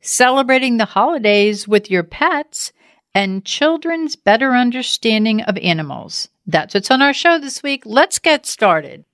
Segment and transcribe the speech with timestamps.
[0.00, 2.72] celebrating the holidays with your pets
[3.14, 6.28] and children's better understanding of animals.
[6.46, 7.82] That's what's on our show this week.
[7.84, 9.04] Let's get started.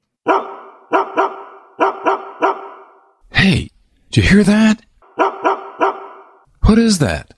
[3.30, 3.70] Hey,
[4.10, 4.82] did you hear that?
[6.62, 7.34] What is that?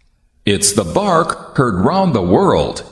[0.47, 2.85] It's the bark heard round the world.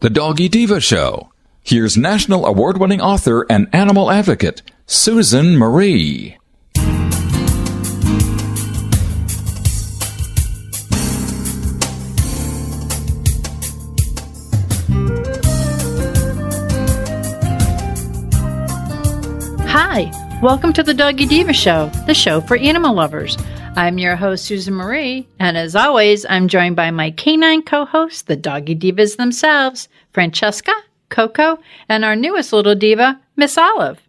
[0.00, 1.30] The Doggy Diva Show.
[1.62, 6.36] Here's national award winning author and animal advocate, Susan Marie.
[19.76, 23.36] Hi, welcome to the Doggy Diva Show, the show for animal lovers.
[23.74, 28.22] I'm your host, Susan Marie, and as always, I'm joined by my canine co hosts,
[28.22, 30.70] the Doggy Divas themselves, Francesca,
[31.08, 31.58] Coco,
[31.88, 34.00] and our newest little diva, Miss Olive.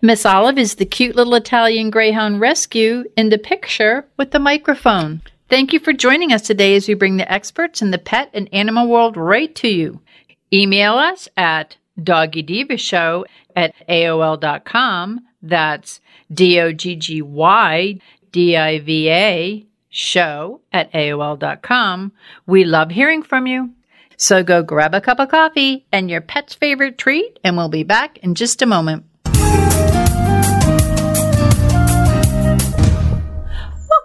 [0.00, 5.20] Miss Olive is the cute little Italian Greyhound rescue in the picture with the microphone.
[5.50, 8.48] Thank you for joining us today as we bring the experts in the pet and
[8.54, 10.00] animal world right to you.
[10.50, 13.24] Email us at doggydivashow
[13.56, 15.20] at AOL.com.
[15.42, 16.00] That's
[16.32, 17.98] D O G G Y
[18.32, 22.12] D I V A show at AOL.com.
[22.46, 23.70] We love hearing from you.
[24.16, 27.84] So go grab a cup of coffee and your pet's favorite treat, and we'll be
[27.84, 29.04] back in just a moment.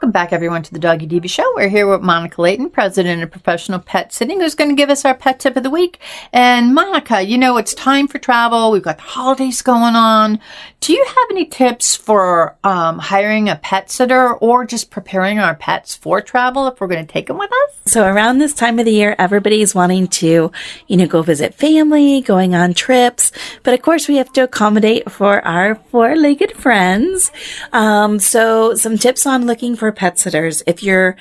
[0.09, 1.45] Welcome back, everyone, to the Doggy Diva Show.
[1.55, 5.05] We're here with Monica Leighton, president of Professional Pet Sitting, who's going to give us
[5.05, 5.99] our pet tip of the week.
[6.33, 8.71] And Monica, you know, it's time for travel.
[8.71, 10.39] We've got the holidays going on.
[10.79, 15.53] Do you have any tips for um, hiring a pet sitter or just preparing our
[15.53, 17.79] pets for travel if we're going to take them with us?
[17.85, 20.51] So around this time of the year, everybody's wanting to,
[20.87, 23.31] you know, go visit family, going on trips.
[23.61, 27.31] But of course, we have to accommodate for our four-legged friends.
[27.73, 30.63] Um, so some tips on looking for pet sitters.
[30.65, 31.17] If you're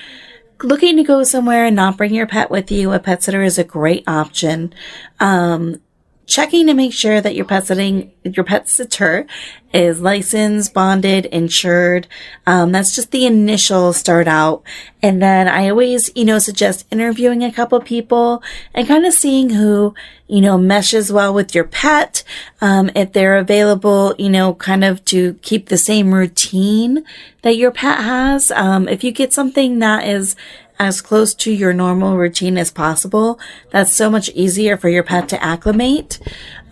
[0.63, 3.59] looking to go somewhere and not bring your pet with you, a pet sitter is
[3.59, 4.73] a great option.
[5.19, 5.81] Um,
[6.29, 9.27] checking to make sure that your pet sitting, your pet sitter
[9.73, 12.07] is licensed, bonded, insured.
[12.47, 14.63] Um, that's just the initial start out.
[15.03, 18.43] And then I always, you know, suggest interviewing a couple people
[18.75, 19.95] and kind of seeing who,
[20.27, 22.23] you know, meshes well with your pet.
[22.61, 27.05] Um, if they're available, you know, kind of to keep the same routine
[27.41, 28.51] that your pet has.
[28.51, 30.37] Um, if you get something that is
[30.79, 33.39] as close to your normal routine as possible.
[33.71, 36.19] That's so much easier for your pet to acclimate.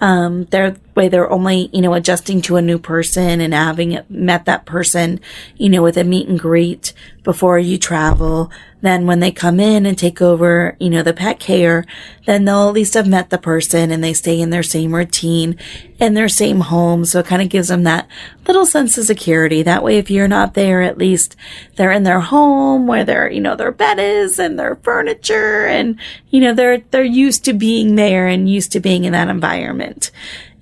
[0.00, 4.46] Um, their way they're only, you know, adjusting to a new person and having met
[4.46, 5.20] that person,
[5.56, 6.92] you know, with a meet and greet
[7.22, 8.50] before you travel.
[8.80, 11.84] Then when they come in and take over, you know, the pet care,
[12.24, 15.58] then they'll at least have met the person and they stay in their same routine
[15.98, 17.04] in their same home.
[17.04, 18.06] So it kind of gives them that
[18.46, 19.62] little sense of security.
[19.62, 21.36] That way, if you're not there, at least
[21.76, 25.98] they're in their home where their, you know, their bed is and their furniture and,
[26.30, 30.10] you know, they're, they're used to being there and used to being in that environment.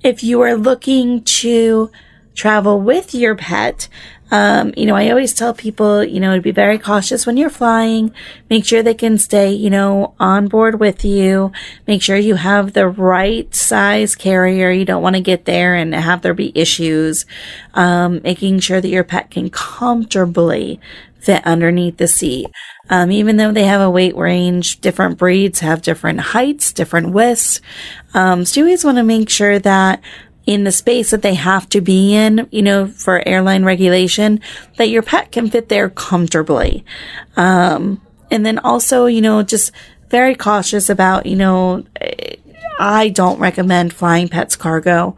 [0.04, 1.91] If you are looking to
[2.34, 3.88] travel with your pet,
[4.31, 7.48] um, you know, I always tell people, you know, to be very cautious when you're
[7.48, 8.12] flying.
[8.50, 11.53] Make sure they can stay, you know, on board with you.
[11.87, 14.70] Make sure you have the right size carrier.
[14.70, 17.25] You don't want to get there and have there be issues.
[17.72, 20.81] Um, making sure that your pet can comfortably
[21.24, 22.46] fit underneath the seat.
[22.90, 27.60] Um, even though they have a weight range, different breeds have different heights, different widths.
[28.12, 30.02] Um, so you always want to make sure that
[30.46, 34.40] in the space that they have to be in, you know, for airline regulation,
[34.76, 36.84] that your pet can fit there comfortably.
[37.37, 39.72] Um, and then also, you know, just
[40.10, 41.84] very cautious about, you know,
[42.78, 45.16] I don't recommend flying pets cargo.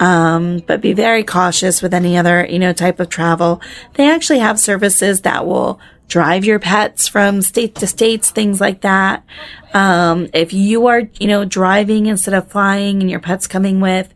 [0.00, 3.60] Um, but be very cautious with any other, you know, type of travel.
[3.94, 8.80] They actually have services that will drive your pets from state to states, things like
[8.80, 9.22] that.
[9.72, 14.12] Um, if you are, you know, driving instead of flying and your pet's coming with,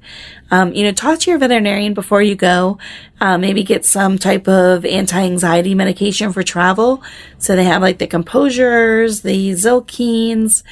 [0.50, 2.78] Um, you know, talk to your veterinarian before you go.
[3.20, 7.02] Uh, maybe get some type of anti-anxiety medication for travel.
[7.38, 10.62] So they have like the composures, the Zylkenes,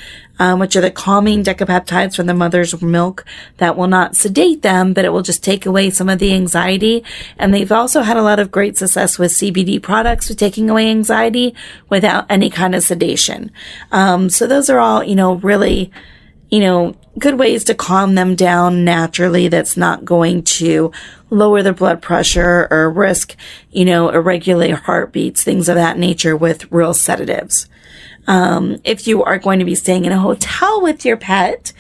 [0.43, 3.25] um, which are the calming decapeptides from the mother's milk
[3.59, 7.05] that will not sedate them, but it will just take away some of the anxiety.
[7.39, 10.91] And they've also had a lot of great success with CBD products with taking away
[10.91, 11.55] anxiety
[11.89, 13.53] without any kind of sedation.
[13.93, 15.93] Um, so those are all, you know, really,
[16.51, 20.91] you know, good ways to calm them down naturally that's not going to
[21.31, 23.37] lower their blood pressure or risk,
[23.71, 27.69] you know, irregular heartbeats, things of that nature with real sedatives.
[28.27, 31.73] Um, if you are going to be staying in a hotel with your pet,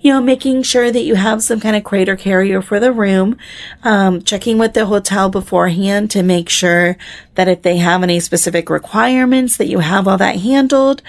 [0.00, 2.90] you know, making sure that you have some kind of crate or carrier for the
[2.90, 3.36] room,
[3.82, 6.96] um, checking with the hotel beforehand to make sure
[7.40, 11.00] that if they have any specific requirements that you have all that handled.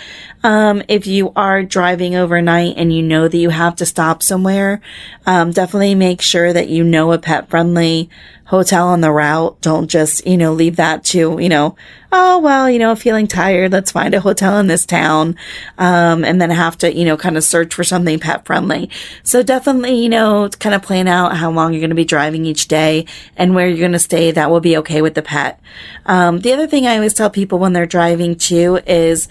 [0.44, 4.80] Um, if you are driving overnight and you know that you have to stop somewhere,
[5.26, 8.10] um, definitely make sure that you know a pet friendly
[8.46, 9.60] hotel on the route.
[9.62, 11.76] Don't just, you know, leave that to, you know,
[12.12, 13.72] oh, well, you know, feeling tired.
[13.72, 15.38] Let's find a hotel in this town.
[15.78, 18.90] Um, and then have to, you know, kind of search for something pet friendly.
[19.24, 22.46] So definitely, you know, kind of plan out how long you're going to be driving
[22.46, 23.06] each day
[23.38, 24.32] and where you're going to stay.
[24.32, 25.62] That will be okay with the pet.
[26.06, 29.28] Um, Um, the other thing I always tell people when they're driving too is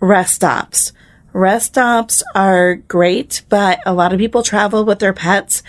[0.00, 0.92] rest stops.
[1.34, 5.62] Rest stops are great, but a lot of people travel with their pets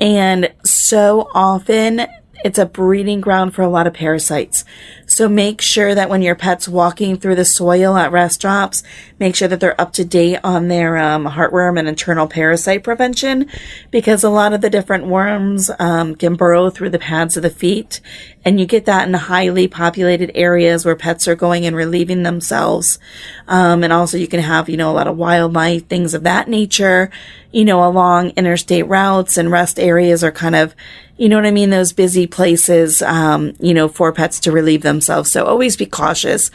[0.00, 2.06] and so often
[2.42, 4.64] it's a breeding ground for a lot of parasites.
[5.14, 8.82] So make sure that when your pet's walking through the soil at rest stops,
[9.20, 13.48] make sure that they're up to date on their um, heartworm and internal parasite prevention
[13.92, 17.50] because a lot of the different worms um, can burrow through the pads of the
[17.50, 18.00] feet.
[18.44, 22.98] And you get that in highly populated areas where pets are going and relieving themselves.
[23.46, 26.48] Um, and also you can have, you know, a lot of wildlife, things of that
[26.48, 27.08] nature,
[27.52, 30.74] you know, along interstate routes and rest areas are kind of
[31.16, 31.70] you know what I mean?
[31.70, 35.30] Those busy places, um, you know, for pets to relieve themselves.
[35.30, 36.50] So always be cautious.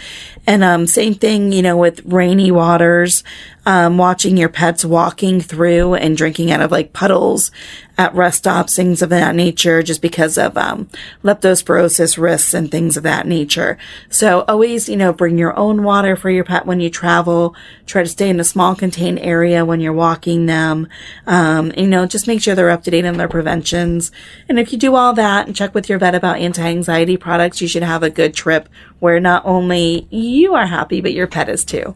[0.45, 3.23] And, um, same thing, you know, with rainy waters
[3.69, 7.51] um, watching your pets walking through and drinking out of like puddles
[7.99, 10.89] at rest stops, things of that nature, just because of um,
[11.23, 13.77] leptospirosis risks and things of that nature.
[14.09, 17.55] So always, you know, bring your own water for your pet when you travel.
[17.85, 20.87] Try to stay in a small contained area when you're walking them.
[21.27, 24.11] Um, you know, just make sure they're up to date on their preventions.
[24.47, 27.67] And if you do all that and check with your vet about anti-anxiety products, you
[27.67, 28.67] should have a good trip
[28.97, 31.95] where not only you are happy, but your pet is too.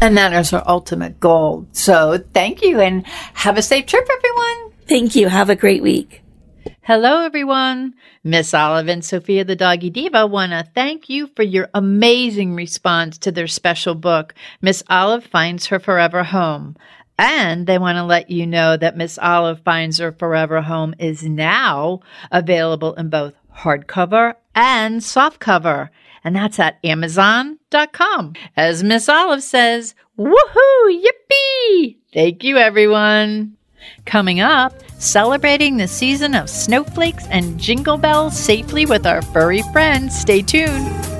[0.00, 1.66] And that is our ultimate goal.
[1.72, 4.72] So thank you and have a safe trip, everyone.
[4.86, 5.28] Thank you.
[5.28, 6.22] Have a great week.
[6.82, 7.94] Hello, everyone.
[8.22, 13.16] Miss Olive and Sophia the Doggy Diva want to thank you for your amazing response
[13.18, 16.76] to their special book, Miss Olive Finds Her Forever Home.
[17.18, 21.22] And they want to let you know that Miss Olive Finds Her Forever Home is
[21.22, 25.88] now available in both hardcover and softcover
[26.24, 28.34] and that's at amazon.com.
[28.56, 31.96] As Miss Olive says, woohoo, yippee!
[32.12, 33.56] Thank you, everyone.
[34.06, 40.18] Coming up, celebrating the season of snowflakes and jingle bells safely with our furry friends.
[40.18, 41.13] Stay tuned.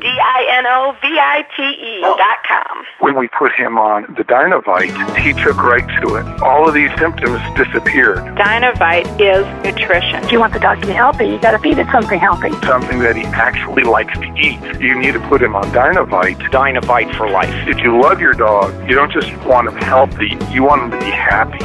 [0.00, 2.16] D-I-N-O-V-I-T-E oh.
[2.16, 2.84] dot com.
[3.00, 6.26] When we put him on the Dinovite, he took right to it.
[6.42, 8.18] All of these symptoms disappeared.
[8.36, 10.22] Dinovite is nutrition.
[10.22, 12.50] If you want the dog to be healthy, you got to feed it something healthy.
[12.66, 14.60] Something that he actually likes to eat.
[14.80, 16.36] You need to put him on Dinovite.
[16.50, 17.54] Dinovite for life.
[17.66, 20.98] If you love your dog, you don't just want him healthy, you want him to
[20.98, 21.64] be happy.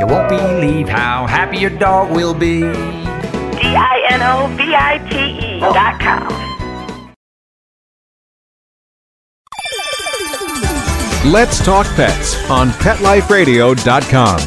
[0.00, 2.62] You won't believe how happy your dog will be.
[3.62, 5.72] D-I-N-O-V-I-T-E oh.
[5.72, 6.53] dot com.
[11.26, 14.38] Let's Talk Pets on PetLifeRadio.com.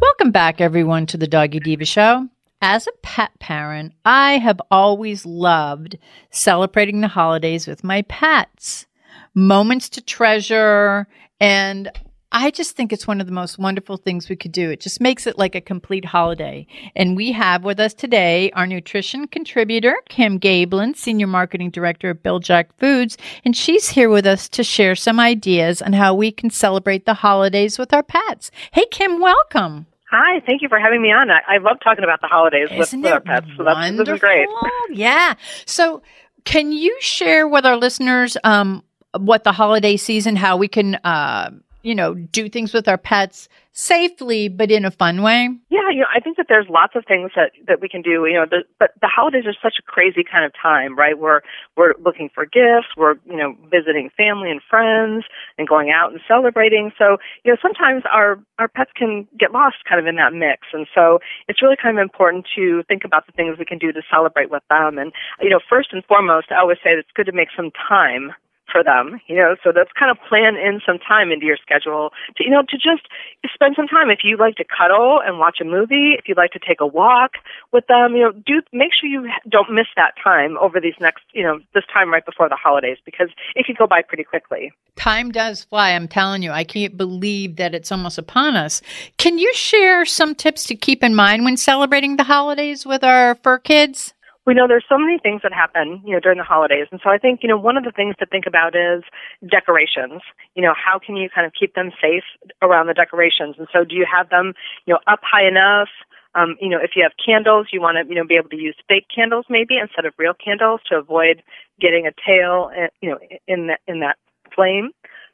[0.00, 2.28] Welcome back, everyone, to the Doggy Diva Show.
[2.62, 5.98] As a pet parent, I have always loved
[6.30, 8.86] celebrating the holidays with my pets.
[9.34, 11.08] Moments to treasure,
[11.40, 11.90] and
[12.32, 14.70] I just think it's one of the most wonderful things we could do.
[14.70, 16.66] It just makes it like a complete holiday.
[16.94, 22.22] And we have with us today our nutrition contributor, Kim Gaebelein, Senior Marketing Director at
[22.22, 23.18] Bil-Jac Foods.
[23.44, 27.14] And she's here with us to share some ideas on how we can celebrate the
[27.14, 28.52] holidays with our pets.
[28.70, 29.86] Hey, Kim, welcome.
[30.12, 31.30] Hi, thank you for having me on.
[31.30, 33.46] I, I love talking about the holidays with, Isn't with our pets.
[33.56, 34.48] So that's this is great.
[34.90, 35.34] Yeah.
[35.66, 36.02] So,
[36.44, 38.82] can you share with our listeners um,
[39.16, 41.50] what the holiday season, how we can uh,
[41.82, 45.48] you know, do things with our pets safely, but in a fun way?
[45.70, 48.26] Yeah, you know, I think that there's lots of things that that we can do.
[48.26, 51.18] You know, the, but the holidays are such a crazy kind of time, right?
[51.18, 51.40] We're
[51.76, 55.24] we're looking for gifts, we're you know visiting family and friends,
[55.58, 56.92] and going out and celebrating.
[56.98, 60.68] So you know, sometimes our our pets can get lost kind of in that mix,
[60.72, 61.18] and so
[61.48, 64.50] it's really kind of important to think about the things we can do to celebrate
[64.50, 64.98] with them.
[64.98, 68.32] And you know, first and foremost, I always say it's good to make some time
[68.70, 72.10] for them, you know, so that's kind of plan in some time into your schedule
[72.36, 73.08] to, you know, to just
[73.52, 74.10] spend some time.
[74.10, 76.86] If you like to cuddle and watch a movie, if you'd like to take a
[76.86, 77.32] walk
[77.72, 81.24] with them, you know, do make sure you don't miss that time over these next,
[81.32, 84.72] you know, this time right before the holidays because it can go by pretty quickly.
[84.96, 85.90] Time does fly.
[85.92, 88.82] I'm telling you, I can't believe that it's almost upon us.
[89.16, 93.34] Can you share some tips to keep in mind when celebrating the holidays with our
[93.36, 94.14] fur kids?
[94.50, 96.88] We know there's so many things that happen, you know, during the holidays.
[96.90, 99.04] And so I think, you know, one of the things to think about is
[99.48, 100.22] decorations.
[100.56, 102.26] You know, how can you kind of keep them safe
[102.60, 103.54] around the decorations?
[103.58, 104.54] And so do you have them,
[104.86, 105.86] you know, up high enough?
[106.34, 108.56] Um, you know, if you have candles, you want to, you know, be able to
[108.56, 111.44] use fake candles maybe instead of real candles to avoid
[111.80, 114.18] getting a tail, eh, you know, in that in that
[114.52, 114.90] flame.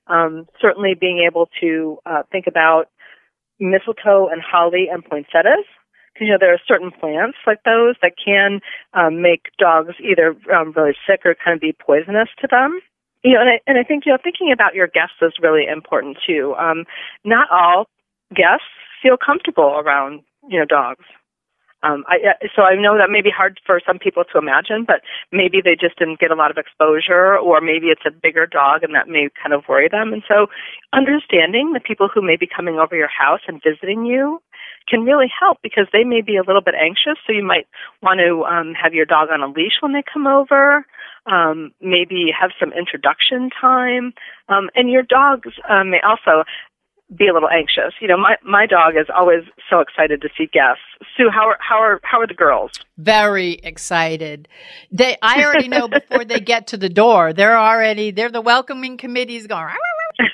[0.08, 2.90] Um, certainly, being able to uh, think about
[3.58, 5.64] mistletoe and holly and poinsettias
[6.20, 8.60] you know there are certain plants like those that can
[8.94, 12.80] um, make dogs either um, really sick or kind of be poisonous to them.
[13.22, 15.66] You know, and I, and I think you know thinking about your guests is really
[15.66, 16.54] important too.
[16.58, 16.84] Um,
[17.24, 17.86] not all
[18.34, 18.66] guests
[19.02, 21.04] feel comfortable around you know dogs.
[21.82, 22.18] Um, I,
[22.56, 25.76] so I know that may be hard for some people to imagine, but maybe they
[25.78, 29.08] just didn't get a lot of exposure, or maybe it's a bigger dog and that
[29.08, 30.12] may kind of worry them.
[30.12, 30.46] And so,
[30.92, 34.40] understanding the people who may be coming over your house and visiting you
[34.88, 37.18] can really help because they may be a little bit anxious.
[37.26, 37.66] So you might
[38.02, 40.86] want to um, have your dog on a leash when they come over.
[41.26, 44.14] Um, maybe have some introduction time,
[44.48, 46.44] um, and your dogs um, may also
[47.14, 47.94] be a little anxious.
[48.00, 50.82] You know, my my dog is always so excited to see guests.
[51.16, 52.72] Sue, how are how are how are the girls?
[52.96, 54.48] Very excited.
[54.90, 57.32] They I already know before they get to the door.
[57.32, 59.74] They're already they're the welcoming committees going.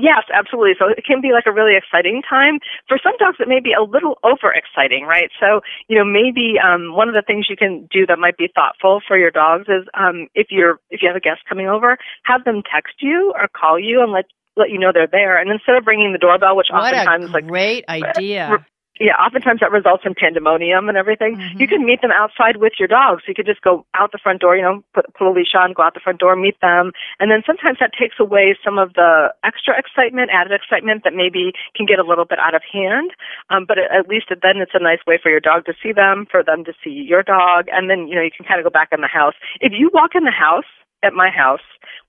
[0.00, 0.74] yes, absolutely.
[0.78, 2.58] So it can be like a really exciting time.
[2.88, 5.30] For some dogs, it may be a little over exciting, right?
[5.38, 8.48] So, you know, maybe um, one of the things you can do that might be
[8.54, 11.98] thoughtful for your dogs is um, if you're if you have a guest coming over,
[12.24, 14.26] have them text you or call you and let
[14.56, 15.38] let you know they're there.
[15.38, 18.64] And instead of ringing the doorbell, which what oftentimes a like great idea
[19.00, 21.36] yeah, oftentimes that results in pandemonium and everything.
[21.36, 21.60] Mm-hmm.
[21.60, 23.24] You can meet them outside with your dogs.
[23.28, 25.72] You could just go out the front door, you know, put, put a leash on,
[25.72, 26.92] go out the front door, meet them.
[27.20, 31.52] And then sometimes that takes away some of the extra excitement, added excitement that maybe
[31.74, 33.12] can get a little bit out of hand.
[33.50, 36.26] Um, but at least then it's a nice way for your dog to see them,
[36.30, 37.66] for them to see your dog.
[37.70, 39.34] And then, you know, you can kind of go back in the house.
[39.60, 40.68] If you walk in the house,
[41.02, 41.60] at my house,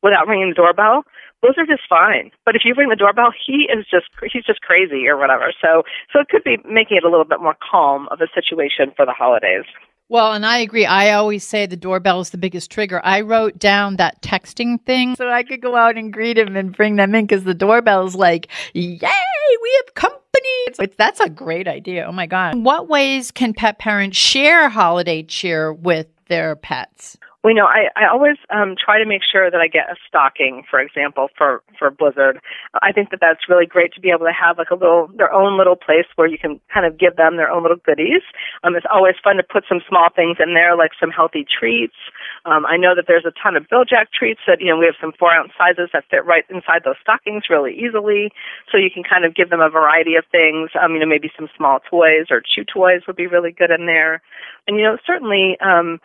[0.04, 1.04] without ringing the doorbell,
[1.42, 2.32] those are just fine.
[2.46, 5.54] But if you ring the doorbell, he is just he's just crazy or whatever.
[5.62, 8.92] So so it could be making it a little bit more calm of a situation
[8.96, 9.66] for the holidays.
[10.10, 10.86] Well, and I agree.
[10.86, 13.02] I always say the doorbell is the biggest trigger.
[13.04, 16.76] I wrote down that texting thing so I could go out and greet him and
[16.76, 20.24] bring them in because the doorbell is like, yay, we have company.
[20.68, 22.06] It's, that's a great idea.
[22.08, 22.56] Oh my God.
[22.56, 27.18] In what ways can pet parents share holiday cheer with their pets?
[27.48, 29.96] Well, you know, I, I always um, try to make sure that I get a
[30.04, 32.44] stocking, for example, for for Blizzard.
[32.84, 35.32] I think that that's really great to be able to have like a little their
[35.32, 38.20] own little place where you can kind of give them their own little goodies.
[38.68, 41.96] Um, it's always fun to put some small things in there, like some healthy treats.
[42.44, 45.00] Um, I know that there's a ton of Bil-Jac treats that you know we have
[45.00, 48.28] some four ounce sizes that fit right inside those stockings really easily.
[48.68, 50.76] So you can kind of give them a variety of things.
[50.76, 53.88] Um, you know, maybe some small toys or chew toys would be really good in
[53.88, 54.20] there.
[54.68, 55.56] And you know, certainly.
[55.64, 56.04] Um,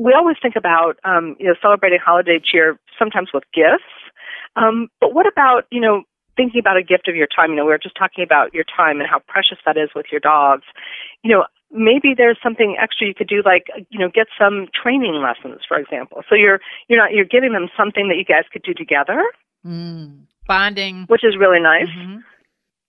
[0.00, 3.92] we always think about um, you know celebrating holiday cheer sometimes with gifts,
[4.56, 6.04] um, but what about you know
[6.36, 7.50] thinking about a gift of your time?
[7.50, 10.06] You know, we were just talking about your time and how precious that is with
[10.10, 10.64] your dogs.
[11.22, 15.20] You know, maybe there's something extra you could do, like you know, get some training
[15.20, 16.22] lessons, for example.
[16.28, 19.22] So you're you're not you're giving them something that you guys could do together.
[19.66, 21.92] Mm, bonding, which is really nice.
[21.92, 22.20] Mm-hmm.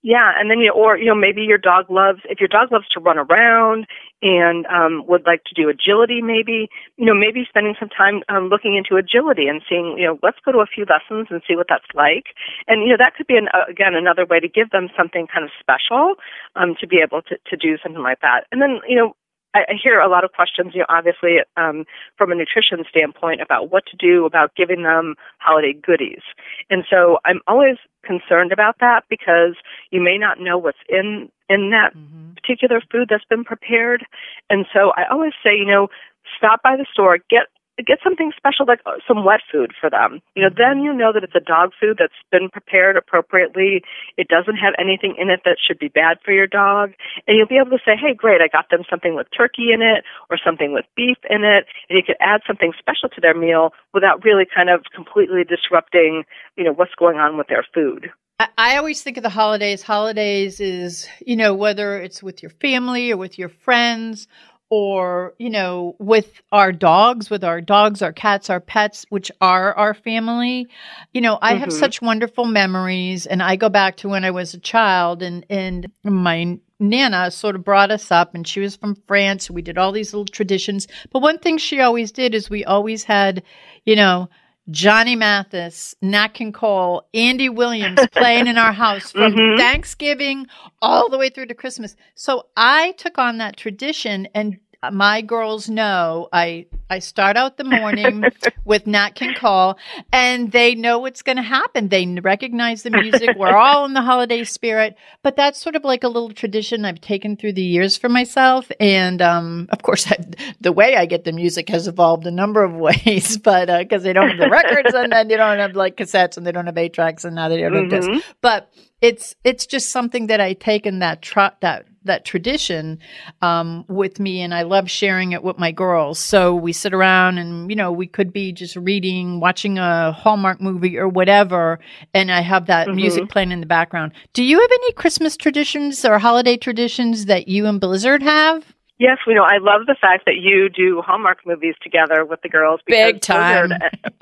[0.04, 2.72] Yeah, and then you know, or you know maybe your dog loves if your dog
[2.72, 3.86] loves to run around
[4.20, 8.48] and um, would like to do agility, maybe you know maybe spending some time um,
[8.50, 11.54] looking into agility and seeing you know let's go to a few lessons and see
[11.54, 12.34] what that's like,
[12.66, 15.28] and you know that could be an, uh, again another way to give them something
[15.32, 16.14] kind of special
[16.56, 19.14] um, to be able to to do something like that, and then you know
[19.54, 21.84] I, hear a lot of questions, you know, obviously um,
[22.16, 26.22] from a nutrition standpoint about what to do about giving them holiday goodies.
[26.70, 29.56] And so I'm always concerned about that because
[29.90, 32.32] you may not know what's in in that mm-hmm.
[32.32, 34.04] particular food that's been prepared.
[34.48, 35.88] And so I always say, you know,
[36.36, 37.48] stop by the store, get
[37.80, 40.20] get something special like uh, some wet food for them.
[40.36, 43.82] You know, then you know that it's a dog food that's been prepared appropriately.
[44.18, 46.92] It doesn't have anything in it that should be bad for your dog.
[47.26, 49.80] And you'll be able to say, hey, great, I got them something with turkey in
[49.80, 51.64] it or something with beef in it.
[51.88, 56.24] And you could add something special to their meal without really kind of completely disrupting,
[56.56, 58.10] you know, what's going on with their food.
[58.58, 59.82] I always think of the holidays.
[59.82, 64.26] Holidays is, you know, whether it's with your family or with your friends
[64.72, 69.74] or you know with our dogs with our dogs our cats our pets which are
[69.74, 70.66] our family
[71.12, 71.60] you know i mm-hmm.
[71.60, 75.44] have such wonderful memories and i go back to when i was a child and
[75.50, 79.76] and my nana sort of brought us up and she was from france we did
[79.76, 83.42] all these little traditions but one thing she always did is we always had
[83.84, 84.26] you know
[84.70, 89.58] Johnny Mathis, Nat King Cole, Andy Williams playing in our house from mm-hmm.
[89.58, 90.46] Thanksgiving
[90.80, 91.96] all the way through to Christmas.
[92.14, 94.58] So I took on that tradition and
[94.90, 98.24] my girls know I I start out the morning
[98.64, 99.78] with Nat King Cole,
[100.12, 101.88] and they know what's going to happen.
[101.88, 103.30] They recognize the music.
[103.36, 107.00] We're all in the holiday spirit, but that's sort of like a little tradition I've
[107.00, 108.70] taken through the years for myself.
[108.80, 110.18] And um, of course, I,
[110.60, 114.04] the way I get the music has evolved a number of ways, but because uh,
[114.04, 116.66] they don't have the records, and then they don't have like cassettes, and they don't
[116.66, 117.94] have eight tracks, and now they don't mm-hmm.
[117.94, 118.24] have this.
[118.40, 122.98] But it's it's just something that I taken that tr- that that tradition
[123.40, 126.18] um, with me, and I love sharing it with my girls.
[126.18, 130.60] So we sit around, and you know, we could be just reading, watching a Hallmark
[130.60, 131.78] movie or whatever,
[132.14, 132.96] and I have that mm-hmm.
[132.96, 134.12] music playing in the background.
[134.32, 138.74] Do you have any Christmas traditions or holiday traditions that you and Blizzard have?
[138.98, 139.42] Yes, we know.
[139.42, 142.80] I love the fact that you do Hallmark movies together with the girls.
[142.86, 143.68] Big time.
[143.68, 144.12] Blizzard,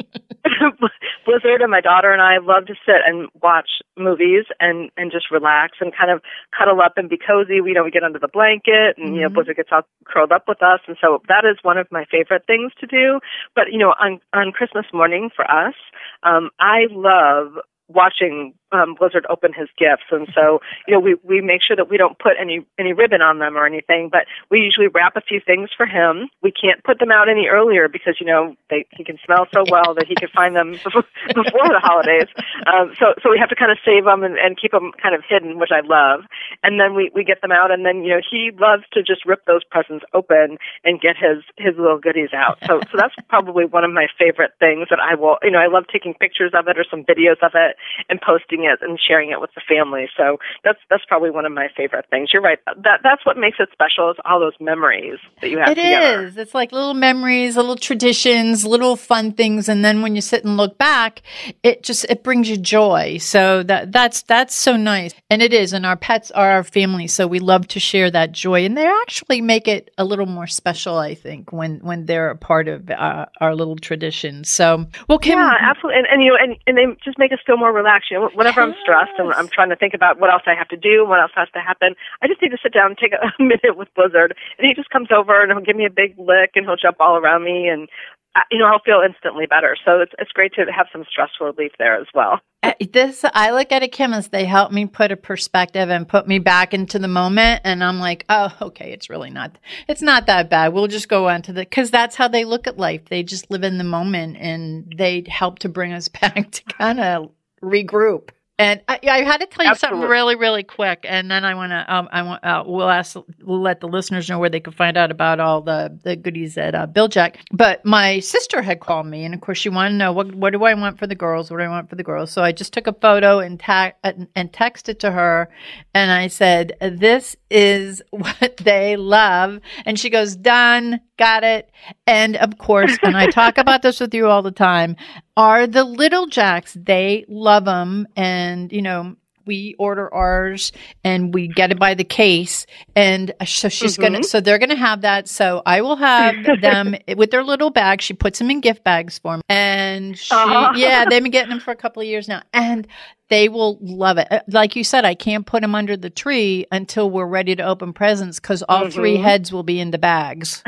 [1.26, 5.30] Blizzard and my daughter and I love to sit and watch movies and and just
[5.30, 6.22] relax and kind of
[6.56, 7.60] cuddle up and be cozy.
[7.60, 9.14] We you know we get under the blanket and mm-hmm.
[9.14, 9.34] you know mm-hmm.
[9.34, 12.46] Blizzard gets all curled up with us, and so that is one of my favorite
[12.46, 13.20] things to do.
[13.54, 15.74] But you know on on Christmas morning for us,
[16.22, 17.58] um, I love
[17.88, 21.90] watching um, Blizzard open his gifts, and so you know we we make sure that
[21.90, 25.20] we don't put any any ribbon on them or anything, but we usually wrap a
[25.20, 26.28] few things for him.
[26.42, 29.64] We can't put them out any earlier because you know they he can smell so
[29.70, 31.02] well that he can find them before,
[31.34, 32.28] the holidays.
[32.66, 35.14] Um, so so we have to kind of save them and, and keep them kind
[35.14, 36.24] of hidden, which I love.
[36.62, 39.26] And then we we get them out, and then you know he loves to just
[39.26, 42.58] rip those presents open and get his his little goodies out.
[42.66, 45.66] So so that's probably one of my favorite things that I will you know I
[45.66, 47.76] love taking pictures of it or some videos of it
[48.08, 50.08] and posting it and sharing it with the family.
[50.16, 52.30] So that's that's probably one of my favorite things.
[52.32, 52.58] You're right.
[52.66, 55.68] That that's what makes it special is all those memories that you have.
[55.68, 56.26] It together.
[56.26, 56.36] is.
[56.36, 60.56] It's like little memories, little traditions, little fun things, and then when you sit and
[60.56, 61.22] look back,
[61.62, 63.18] it just it brings you joy.
[63.18, 65.72] So that that's that's so nice, and it is.
[65.72, 68.86] And our pets are our family, so we love to share that joy, and they
[68.86, 70.98] actually make it a little more special.
[70.98, 74.44] I think when when they're a part of uh, our little tradition.
[74.44, 77.38] So well, Kim, yeah, absolutely, and, and you know, and, and they just make us
[77.46, 78.10] feel more relaxed.
[78.10, 80.54] You know, whenever whenever I'm stressed and I'm trying to think about what else I
[80.54, 82.98] have to do, what else has to happen, I just need to sit down and
[82.98, 85.90] take a minute with Blizzard, and he just comes over and he'll give me a
[85.90, 87.88] big lick and he'll jump all around me and
[88.36, 89.76] uh, you know I'll feel instantly better.
[89.84, 92.40] So it's it's great to have some stress relief there as well.
[92.62, 94.30] Uh, this I look at a chemist.
[94.30, 97.98] They help me put a perspective and put me back into the moment, and I'm
[97.98, 99.58] like, oh, okay, it's really not.
[99.88, 100.72] It's not that bad.
[100.72, 103.06] We'll just go on to the because that's how they look at life.
[103.06, 107.00] They just live in the moment, and they help to bring us back to kind
[107.00, 107.30] of
[107.62, 108.30] regroup.
[108.60, 110.00] And I, I, had to tell you Absolutely.
[110.00, 111.94] something really, really quick, and then I want to.
[111.94, 112.44] Um, I want.
[112.44, 113.16] Uh, we'll ask.
[113.42, 116.58] We'll let the listeners know where they can find out about all the the goodies
[116.58, 117.38] at uh, Bil-Jac.
[117.52, 120.52] But my sister had called me, and of course, she wanted to know what what
[120.52, 121.50] do I want for the girls?
[121.50, 122.32] What do I want for the girls?
[122.32, 125.48] So I just took a photo and tag and, and texted to her,
[125.94, 131.70] and I said, "This is what they love," and she goes, "Done, got it."
[132.06, 134.96] And of course, and I talk about this with you all the time
[135.40, 136.74] are the Little-Jacs.
[136.74, 138.06] They love them.
[138.14, 140.70] And, you know, we order ours
[141.02, 142.66] and we get it by the case.
[142.94, 144.02] And so she's mm-hmm.
[144.02, 145.28] going to, so they're going to have that.
[145.28, 148.04] So I will have them with their little bags.
[148.04, 149.42] She puts them in gift bags for me.
[149.48, 150.74] And she, uh-huh.
[150.76, 152.42] yeah, they've been getting them for a couple of years now.
[152.52, 152.86] And
[153.30, 154.28] they will love it.
[154.30, 157.62] Uh, like you said, I can't put them under the tree until we're ready to
[157.62, 158.90] open presents because all mm-hmm.
[158.90, 160.62] three heads will be in the bags.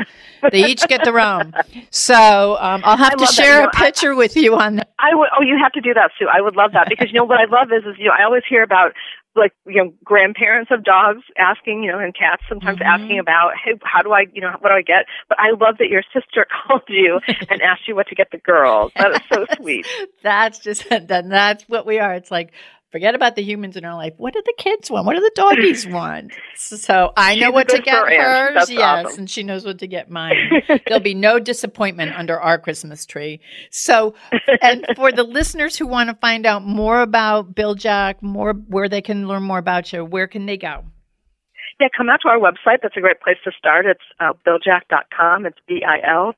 [0.51, 1.53] they each get their own.
[1.91, 4.77] So um, I'll have I to share you know, a picture I, with you on
[4.77, 4.91] that.
[4.97, 5.29] I would.
[5.37, 6.27] Oh, you have to do that, Sue.
[6.33, 8.23] I would love that because you know what I love is is you know I
[8.23, 8.93] always hear about
[9.35, 13.01] like you know grandparents of dogs asking you know and cats sometimes mm-hmm.
[13.01, 15.05] asking about hey how do i you know what do i get?
[15.29, 17.19] But i love that your sister called you
[17.49, 18.91] and asked you what to get the girls.
[18.95, 19.87] That is so sweet.
[20.21, 22.13] That's just that that's what we are.
[22.13, 22.53] It's like
[22.93, 24.13] Forget about the humans in our life.
[24.17, 25.07] What do the kids want?
[25.07, 26.31] What do the doggies want?
[26.55, 28.53] So I know She's what to get hers.
[28.53, 29.19] That's yes, awesome.
[29.21, 30.35] and she knows what to get mine.
[30.85, 33.41] There'll be no disappointment under our Christmas tree.
[33.71, 34.13] So,
[34.61, 39.01] and for the listeners who want to find out more about Bil-Jac, more where they
[39.01, 40.83] can learn more about you, where can they go?
[41.83, 42.79] Yeah, come out to our website.
[42.81, 43.85] That's a great place to start.
[43.85, 45.45] It's uh, biljac.com.
[45.45, 46.37] It's B-I-L-J-A-C.com.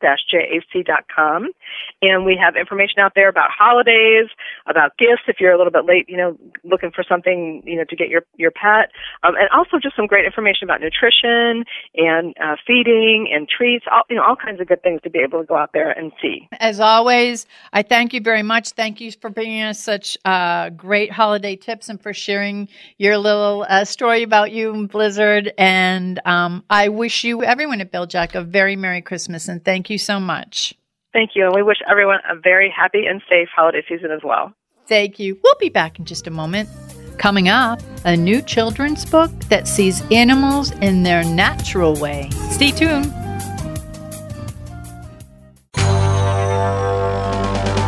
[2.01, 4.25] And we have information out there about holidays,
[4.65, 7.83] about gifts if you're a little bit late, you know, looking for something, you know,
[7.87, 8.89] to get your, your pet.
[9.21, 14.01] Um, and also just some great information about nutrition and uh, feeding and treats, all,
[14.09, 16.11] you know, all kinds of good things to be able to go out there and
[16.19, 16.49] see.
[16.53, 18.71] As always, I thank you very much.
[18.71, 23.63] Thank you for bringing us such uh, great holiday tips and for sharing your little
[23.69, 25.34] uh, story about you and Blizzard.
[25.57, 29.97] And um, I wish you, everyone at Bil-Jac, a very Merry Christmas and thank you
[29.97, 30.73] so much.
[31.13, 31.45] Thank you.
[31.45, 34.53] And we wish everyone a very happy and safe holiday season as well.
[34.87, 35.39] Thank you.
[35.43, 36.69] We'll be back in just a moment.
[37.17, 42.29] Coming up, a new children's book that sees animals in their natural way.
[42.49, 43.13] Stay tuned.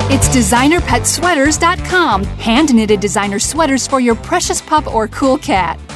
[0.10, 2.23] It's designerpetsweaters.com.
[2.23, 5.77] Hand knitted designer sweaters for your precious pup or cool cat.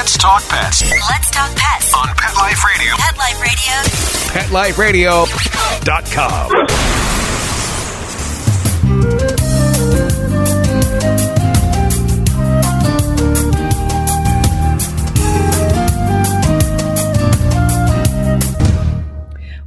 [0.00, 2.94] Let's talk pets Let's talk pets on Pet Life Radio.
[2.96, 5.26] Pet Life Radio.
[5.26, 6.50] PetLifeRadio.com.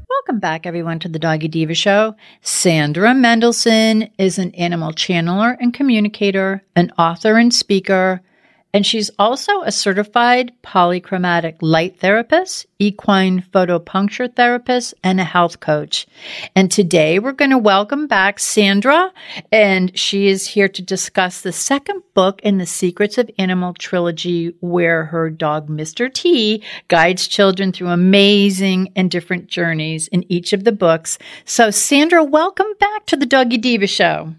[0.09, 2.15] Welcome back, everyone, to the Doggy Diva Show.
[2.41, 8.23] Sandra Mendelson is an animal channeler and communicator, an author and speaker,
[8.73, 16.07] and she's also a certified polychromatic light therapist, equine photopuncture therapist, and a health coach.
[16.55, 19.13] And today we're going to welcome back Sandra,
[19.51, 24.55] and she is here to discuss the second book in the Secrets of Animal trilogy,
[24.59, 26.11] where her dog, Mr.
[26.11, 31.19] T, guides children through amazing and different journeys in each of the books.
[31.45, 34.33] So, Sandra, welcome back to the Doggy Diva Show.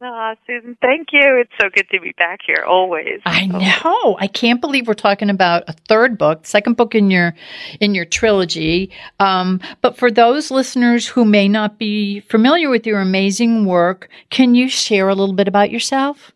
[0.00, 1.40] Ah, Susan, thank you.
[1.40, 3.20] It's so good to be back here always.
[3.24, 4.16] I know.
[4.18, 7.34] I can't believe we're talking about a third book, second book in your
[7.80, 8.90] in your trilogy.
[9.20, 14.54] Um, but for those listeners who may not be familiar with your amazing work, can
[14.54, 16.32] you share a little bit about yourself?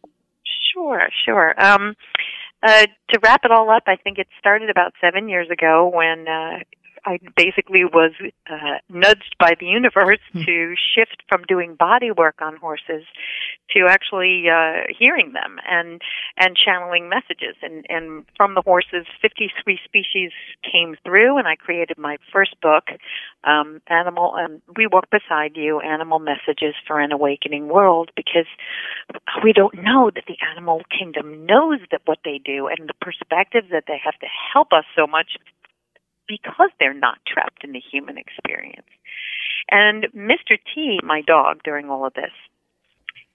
[0.72, 1.54] Sure, sure.
[1.62, 1.94] Um,
[2.62, 6.26] uh, to wrap it all up, I think it started about seven years ago when
[6.28, 6.60] uh,
[7.04, 8.12] I basically was
[8.50, 13.04] uh, nudged by the universe to shift from doing body work on horses
[13.70, 16.00] to actually uh, hearing them and
[16.36, 17.56] and channeling messages.
[17.62, 20.30] And and from the horses, 53 species
[20.70, 22.84] came through, and I created my first book,
[23.44, 24.34] um, Animal.
[24.36, 28.46] And we walk beside you, Animal Messages for an Awakening World, because
[29.44, 33.68] we don't know that the animal kingdom knows that what they do and the perspectives
[33.70, 35.36] that they have to help us so much
[36.30, 38.86] because they're not trapped in the human experience.
[39.70, 40.58] And Mr.
[40.74, 42.30] T, my dog, during all of this,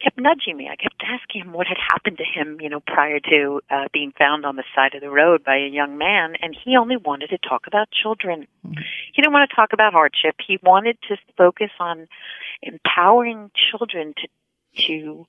[0.01, 0.69] kept nudging me.
[0.71, 4.13] I kept asking him what had happened to him, you know, prior to uh, being
[4.17, 7.29] found on the side of the road by a young man, and he only wanted
[7.29, 8.47] to talk about children.
[8.63, 10.35] He didn't want to talk about hardship.
[10.45, 12.07] He wanted to focus on
[12.61, 14.27] empowering children to
[14.87, 15.25] to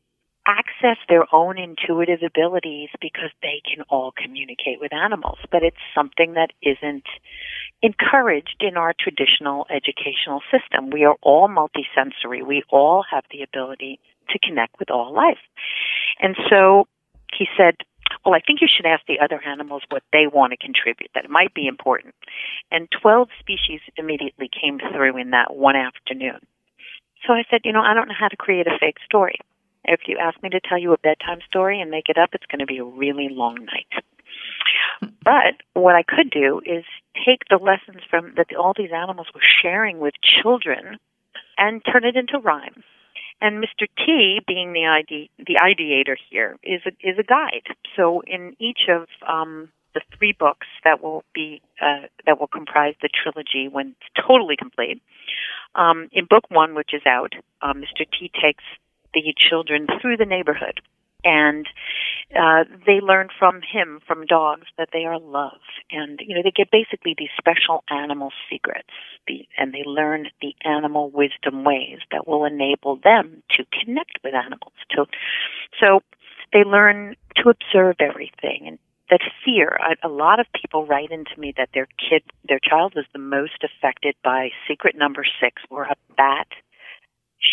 [0.47, 6.35] access their own intuitive abilities because they can all communicate with animals, but it's something
[6.35, 7.07] that isn't
[7.83, 10.91] encouraged in our traditional educational system.
[10.91, 12.47] We are all multisensory.
[12.47, 15.43] We all have the ability to connect with all life.
[16.21, 16.87] And so
[17.37, 17.77] he said,
[18.25, 21.29] well, I think you should ask the other animals what they want to contribute, that
[21.29, 22.15] might be important.
[22.71, 26.41] And 12 species immediately came through in that one afternoon.
[27.27, 29.39] So I said, you know, I don't know how to create a fake story.
[29.87, 32.47] If you ask me to tell you a bedtime story and make it up, it's
[32.47, 34.05] going to be a really long night.
[35.01, 36.85] But what I could do is
[37.25, 40.99] take the lessons from that all these animals were sharing with children
[41.59, 42.83] and turn it into rhyme.
[43.41, 43.87] And Mr.
[43.99, 47.67] T, being the ide- the ideator here, is a, is a guide.
[47.95, 52.95] So in each of um, the three books that will be uh, that will comprise
[53.03, 55.03] the trilogy when it's totally complete,
[55.75, 58.07] um, in book one, which is out, um, Mr.
[58.19, 58.65] T takes
[59.15, 60.81] the children through the neighborhood
[61.27, 61.67] and
[62.35, 66.53] uh, they learn from him, from dogs, that they are loved, and you know they
[66.53, 68.89] get basically these special animal secrets,
[69.27, 74.35] the, and they learn the animal wisdom ways that will enable them to connect with
[74.35, 74.73] animals.
[74.91, 75.07] To,
[75.81, 76.01] so
[76.53, 78.79] they learn to observe everything and
[79.11, 79.79] that fear.
[80.03, 83.21] A, a lot of people write into me that their kid, their child, was the
[83.21, 86.49] most affected by secret number six, or a bat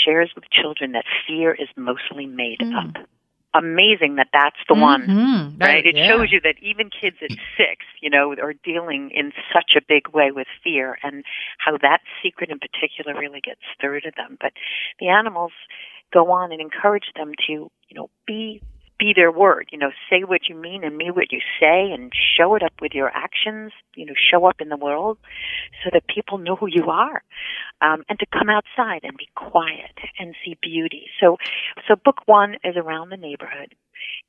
[0.06, 2.76] shares with children that fear is mostly made mm.
[2.76, 3.06] up
[3.54, 5.58] amazing that that's the one, mm-hmm.
[5.60, 5.86] right?
[5.86, 6.08] It yeah.
[6.08, 10.10] shows you that even kids at six, you know, are dealing in such a big
[10.10, 11.24] way with fear and
[11.60, 14.38] how that secret in particular really gets through to them.
[14.42, 14.54] But
[15.00, 15.52] the animals
[16.12, 18.62] go on and encourage them to, you know, be
[19.00, 19.70] be their word.
[19.72, 22.74] You know, say what you mean and mean what you say and show it up
[22.82, 25.18] with your actions, you know, show up in the world
[25.84, 27.24] so that people know who you are.
[27.82, 31.08] Um, and to come outside and be quiet and see beauty.
[31.20, 31.38] So,
[31.88, 33.76] so book one is around the neighborhood.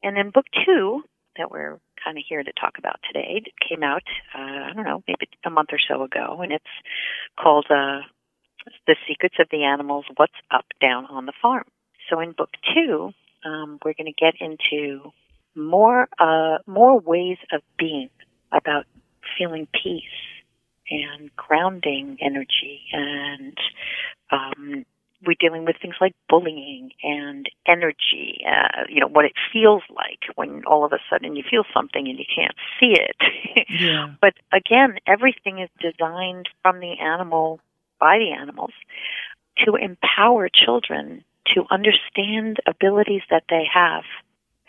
[0.02, 1.02] And then book two,
[1.36, 4.02] that we're kind of here to talk about today, came out,
[4.36, 6.64] uh, I don't know, maybe a month or so ago, and it's
[7.40, 8.00] called, uh,
[8.86, 11.64] The Secrets of the Animals What's Up Down on the Farm.
[12.08, 13.12] So in book two,
[13.44, 15.12] um, we're going to get into
[15.54, 18.10] more uh, more ways of being
[18.52, 18.86] about
[19.38, 20.02] feeling peace
[20.90, 23.56] and grounding energy and
[24.30, 24.84] um,
[25.26, 30.20] we're dealing with things like bullying and energy, uh, you know, what it feels like
[30.34, 33.16] when all of a sudden you feel something and you can't see it.
[33.70, 34.14] Yeah.
[34.20, 37.60] but again, everything is designed from the animal,
[37.98, 38.72] by the animals,
[39.64, 44.04] to empower children to understand abilities that they have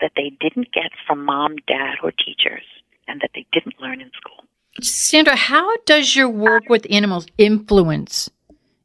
[0.00, 2.62] that they didn't get from mom, dad, or teachers,
[3.08, 4.44] and that they didn't learn in school.
[4.82, 8.30] Sandra, how does your work with animals influence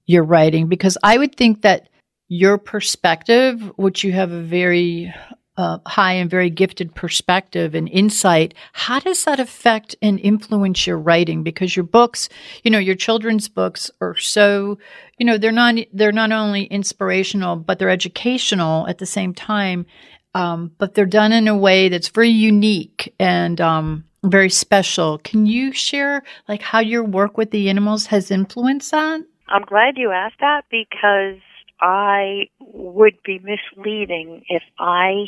[0.05, 0.67] your writing?
[0.67, 1.89] Because I would think that
[2.29, 5.13] your perspective, which you have a very
[5.57, 10.97] uh, high and very gifted perspective and insight, how does that affect and influence your
[10.97, 11.43] writing?
[11.43, 12.29] Because your books,
[12.63, 14.77] you know, your children's books are so,
[15.17, 19.85] you know, they're not they're not only inspirational but they're educational at the same time.
[20.33, 25.17] Um, but they're done in a way that's very unique and um, very special.
[25.17, 29.21] Can you share like how your work with the animals has influenced that?
[29.49, 31.41] I'm glad you asked that because
[31.81, 35.25] I would be misleading if I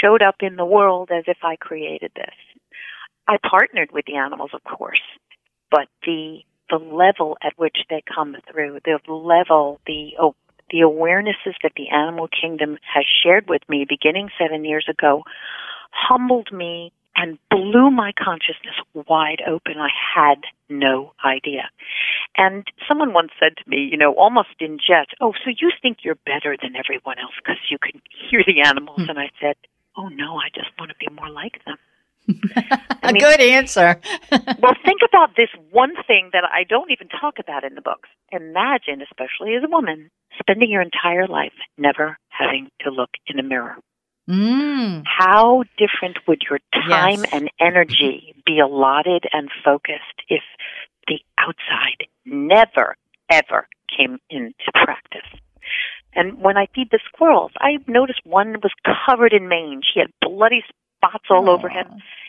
[0.00, 2.34] showed up in the world as if I created this.
[3.26, 5.02] I partnered with the animals, of course,
[5.70, 10.34] but the the level at which they come through, the level, the oh,
[10.70, 15.22] the awarenesses that the animal kingdom has shared with me beginning seven years ago
[15.90, 19.74] humbled me and blew my consciousness wide open.
[19.78, 21.70] I had no idea.
[22.36, 25.98] And someone once said to me, you know, almost in jest, Oh, so you think
[26.02, 29.02] you're better than everyone else because you can hear the animals?
[29.02, 29.10] Hmm.
[29.10, 29.56] And I said,
[29.96, 31.76] Oh, no, I just want to be more like them.
[33.02, 34.00] A mean, good answer.
[34.30, 38.08] well, think about this one thing that I don't even talk about in the books.
[38.30, 43.42] Imagine, especially as a woman, spending your entire life never having to look in a
[43.42, 43.76] mirror.
[44.28, 45.02] Mm.
[45.04, 47.30] How different would your time Yes.
[47.32, 50.42] and energy be allotted and focused if
[51.08, 52.96] the outside never,
[53.30, 55.26] ever came into practice?
[56.14, 58.72] And when I feed the squirrels, I noticed one was
[59.06, 59.86] covered in mange.
[59.94, 60.62] He had bloody
[60.98, 61.86] spots all over him.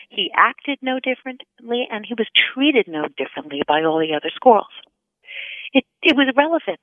[0.08, 4.72] He acted no differently, and he was treated no differently by all the other squirrels.
[5.72, 6.80] It it was relevant.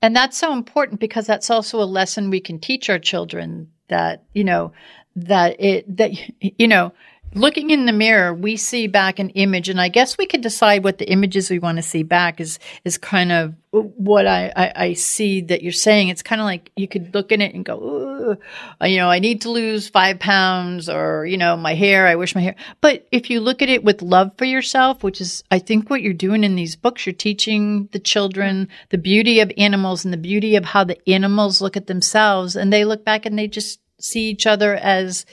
[0.00, 4.24] And that's so important because that's also a lesson we can teach our children that,
[4.34, 4.72] you know,
[5.16, 6.92] that it, that, you know,
[7.34, 10.84] looking in the mirror, we see back an image, and I guess we could decide
[10.84, 14.72] what the images we want to see back is is kind of what I, I,
[14.76, 16.08] I see that you're saying.
[16.08, 18.36] It's kind of like you could look in it and go,
[18.82, 22.06] you know, I need to lose five pounds, or you know, my hair.
[22.06, 22.54] I wish my hair.
[22.80, 26.02] But if you look at it with love for yourself, which is I think what
[26.02, 30.18] you're doing in these books, you're teaching the children the beauty of animals and the
[30.18, 33.80] beauty of how the animals look at themselves, and they look back and they just
[33.98, 35.24] see each other as,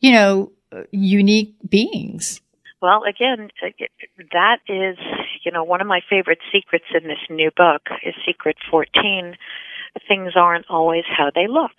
[0.00, 0.52] you know,
[0.90, 2.40] unique beings.
[2.82, 3.48] Well, again,
[4.32, 4.98] that is,
[5.44, 9.36] you know, one of my favorite secrets in this new book is Secret 14.
[10.06, 11.72] Things aren't always how they look.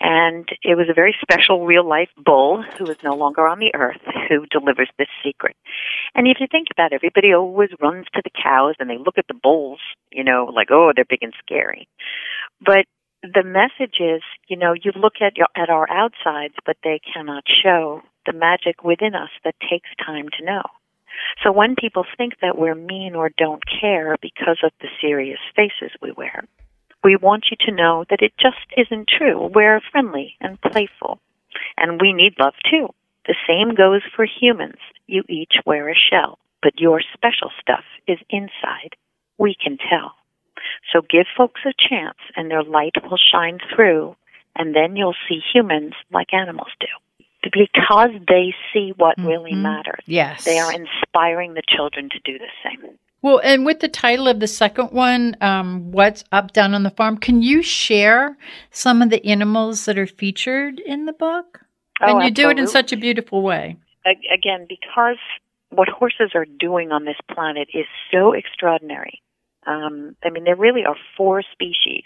[0.00, 3.72] And it was a very special real life bull who is no longer on the
[3.74, 5.56] earth who delivers this secret.
[6.14, 9.18] And if you think about it, everybody always runs to the cows and they look
[9.18, 9.78] at the bulls,
[10.10, 11.88] you know, like, oh, they're big and scary.
[12.60, 12.86] But
[13.34, 17.44] the message is, you know, you look at your, at our outsides, but they cannot
[17.62, 20.62] show the magic within us that takes time to know.
[21.42, 25.90] So when people think that we're mean or don't care because of the serious faces
[26.02, 26.44] we wear,
[27.06, 29.48] We want you to know that it just isn't true.
[29.54, 31.20] We're friendly and playful,
[31.76, 32.88] and we need love too.
[33.26, 34.80] The same goes for humans.
[35.06, 38.96] You each wear a shell, but your special stuff is inside.
[39.38, 40.14] We can tell.
[40.92, 44.16] So give folks a chance, and their light will shine through,
[44.54, 46.86] and then you'll see humans like animals do
[47.52, 49.28] because they see what mm-hmm.
[49.28, 50.02] really matters.
[50.06, 50.44] Yes.
[50.44, 52.98] They are inspiring the children to do the same.
[53.22, 56.90] Well, and with the title of the second one, um, What's Up Down on the
[56.90, 58.36] Farm, can you share
[58.70, 61.60] some of the animals that are featured in the book?
[62.00, 62.30] Oh, and you absolutely.
[62.30, 63.76] do it in such a beautiful way.
[64.04, 65.16] Again, because
[65.70, 69.20] what horses are doing on this planet is so extraordinary.
[69.66, 72.04] Um, I mean, there really are four species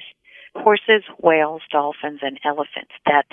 [0.56, 3.26] horses, whales, dolphins, and elephants that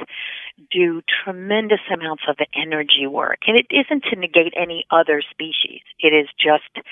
[0.72, 3.40] do tremendous amounts of energy work.
[3.48, 5.82] And it isn't to negate any other species.
[6.00, 6.86] It is just,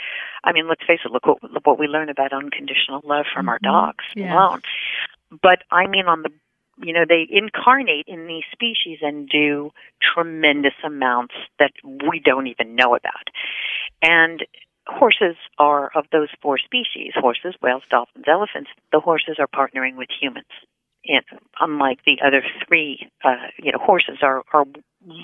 [0.43, 3.49] I mean, let's face it, look what, look what we learn about unconditional love from
[3.49, 3.71] our Mm-hmm.
[3.71, 4.33] dogs Yeah.
[4.33, 4.61] alone.
[5.41, 6.29] But I mean, on the
[6.77, 9.71] you know, they incarnate in these species and do
[10.01, 13.29] tremendous amounts that we don't even know about.
[14.01, 14.45] And
[14.87, 18.69] horses are of those four species horses, whales, dolphins, elephants.
[18.91, 20.45] The horses are partnering with humans.
[21.07, 21.23] And
[21.59, 24.65] unlike the other three, uh, you know, horses are, are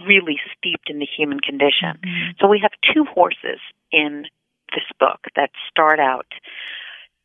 [0.05, 1.97] really steeped in the human condition.
[2.39, 3.59] So we have two horses
[3.91, 4.25] in
[4.73, 6.27] this book that start out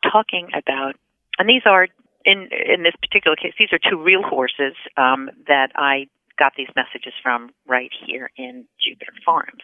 [0.03, 0.97] talking about,
[1.39, 1.89] and these are
[2.25, 6.69] in in this particular case, these are two real horses um, that I got these
[6.77, 9.63] messages from right here in Jupiter Farms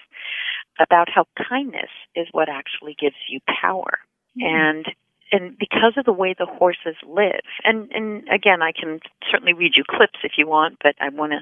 [0.80, 3.98] about how kindness is what actually gives you power,
[4.38, 4.46] mm-hmm.
[4.46, 4.86] and
[5.30, 9.72] and because of the way the horses live, and and again, I can certainly read
[9.76, 11.40] you clips if you want, but I want to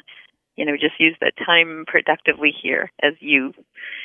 [0.57, 3.53] you know just use that time productively here as you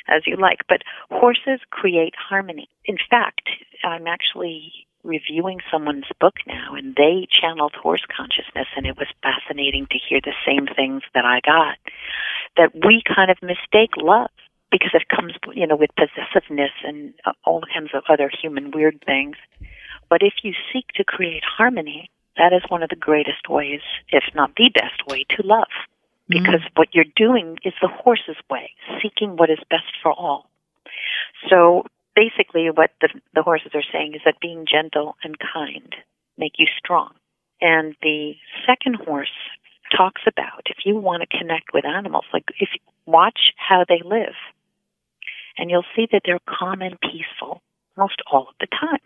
[0.08, 0.60] as you like.
[0.68, 2.68] But horses create harmony.
[2.84, 3.48] In fact
[3.84, 9.86] i'm actually reviewing someone's book now and they channeled horse consciousness and it was fascinating
[9.90, 11.78] to hear the same things that i got
[12.56, 14.30] that we kind of mistake love
[14.70, 17.14] because it comes you know with possessiveness and
[17.44, 19.36] all kinds of other human weird things.
[20.08, 24.24] But if you seek to create harmony that is one of the greatest ways if
[24.34, 25.72] not the best way to love.
[26.30, 26.42] Mm.
[26.42, 28.70] Because what you're doing is the horse's way,
[29.02, 30.50] seeking what is best for all.
[31.48, 31.86] So
[32.16, 35.94] basically, what the, the horses are saying is that being gentle and kind
[36.38, 37.12] make you strong.
[37.60, 38.32] And the
[38.66, 39.32] second horse
[39.96, 42.70] talks about if you want to connect with animals, like if
[43.06, 44.34] watch how they live,
[45.58, 47.62] and you'll see that they're calm and peaceful
[47.96, 49.00] most all of the time.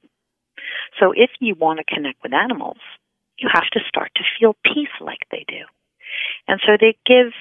[0.98, 2.78] So if you want to connect with animals,
[3.38, 5.64] you have to start to feel peace like they do.
[6.48, 7.32] And so they give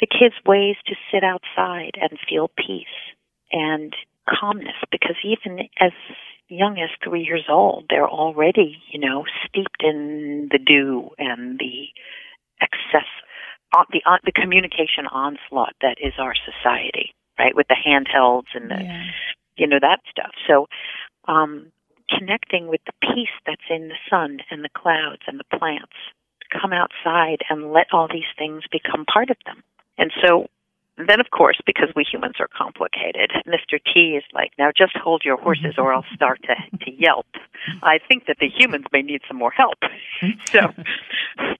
[0.00, 2.86] the kids ways to sit outside and feel peace
[3.52, 3.94] and
[4.28, 5.92] calmness because even as
[6.48, 11.88] young as three years old, they're already, you know, steeped in the dew and the
[12.60, 13.08] excess,
[13.76, 17.54] uh, the, uh, the communication onslaught that is our society, right?
[17.54, 19.04] With the handhelds and the, Yeah.
[19.56, 20.32] you know, that stuff.
[20.46, 20.68] So,
[21.26, 21.70] um,
[22.08, 25.92] connecting with the peace that's in the sun and the clouds and the plants
[26.50, 29.62] come outside and let all these things become part of them.
[29.98, 30.48] And so
[31.06, 33.78] then, of course, because we humans are complicated, Mr.
[33.78, 37.26] T is like, now just hold your horses or I'll start to, to yelp.
[37.82, 39.78] I think that the humans may need some more help.
[40.50, 40.72] so,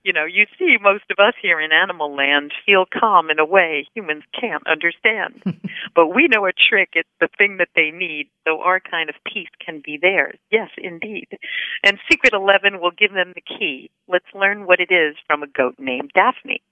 [0.03, 3.45] you know, you see most of us here in animal land feel calm in a
[3.45, 5.43] way humans can't understand.
[5.95, 6.91] but we know a trick.
[6.95, 8.29] It's the thing that they need.
[8.47, 10.39] So our kind of peace can be theirs.
[10.51, 11.29] Yes, indeed.
[11.85, 13.91] And Secret 11 will give them the key.
[14.09, 16.63] Let's learn what it is from a goat named Daphne.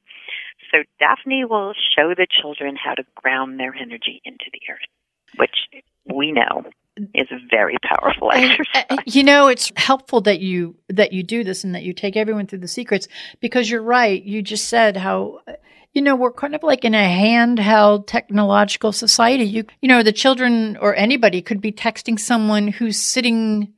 [0.70, 5.84] So Daphne will show the children how to ground their energy into the earth, which
[6.12, 6.64] we know
[7.14, 8.84] is a very powerful exercise.
[8.88, 11.92] And, uh, you know, it's helpful that you that you do this and that you
[11.92, 13.08] take everyone through the secrets
[13.40, 14.22] because you're right.
[14.22, 15.40] You just said how
[15.92, 19.44] you know we're kind of like in a handheld technological society.
[19.44, 23.72] You you know the children or anybody could be texting someone who's sitting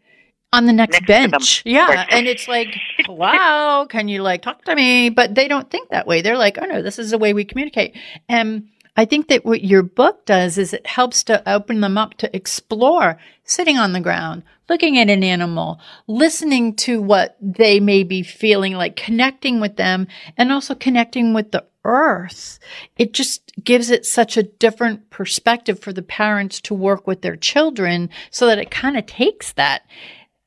[0.52, 1.62] on the next, Next bench.
[1.64, 5.10] Yeah, and it's like, hello, can you like talk to me?
[5.10, 6.22] But they don't think that way.
[6.22, 7.96] They're like, oh no, this is the way we communicate.
[8.28, 12.14] And I think that what your book does is it helps to open them up
[12.14, 18.02] to explore sitting on the ground, looking at an animal, listening to what they may
[18.02, 22.58] be feeling, like connecting with them and also connecting with the earth.
[22.96, 27.36] It just gives it such a different perspective for the parents to work with their
[27.36, 29.82] children so that it kind of takes that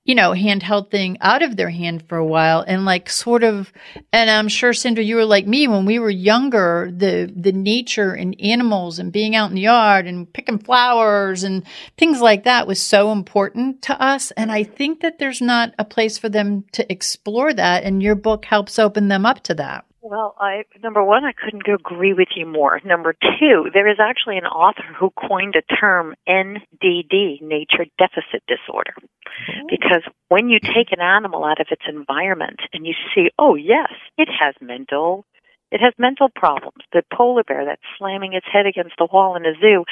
[0.03, 3.71] you know, handheld thing out of their hand for a while and like sort of
[4.11, 8.13] and I'm sure Sandra, you were like me when we were younger, the the nature
[8.13, 11.63] and animals and being out in the yard and picking flowers and
[11.97, 15.85] things like that was so important to us and I think that there's not a
[15.85, 19.85] place for them to explore that and your book helps open them up to that.
[20.03, 22.79] Well, I number one, I couldn't agree with you more.
[22.83, 28.93] Number two, there is actually an author who coined a term NDD, nature deficit disorder,
[28.97, 29.67] oh.
[29.69, 33.91] because when you take an animal out of its environment and you see, oh yes,
[34.17, 35.25] it has mental
[35.71, 36.83] it has mental problems.
[36.91, 39.85] The polar bear that's slamming its head against the wall in a zoo.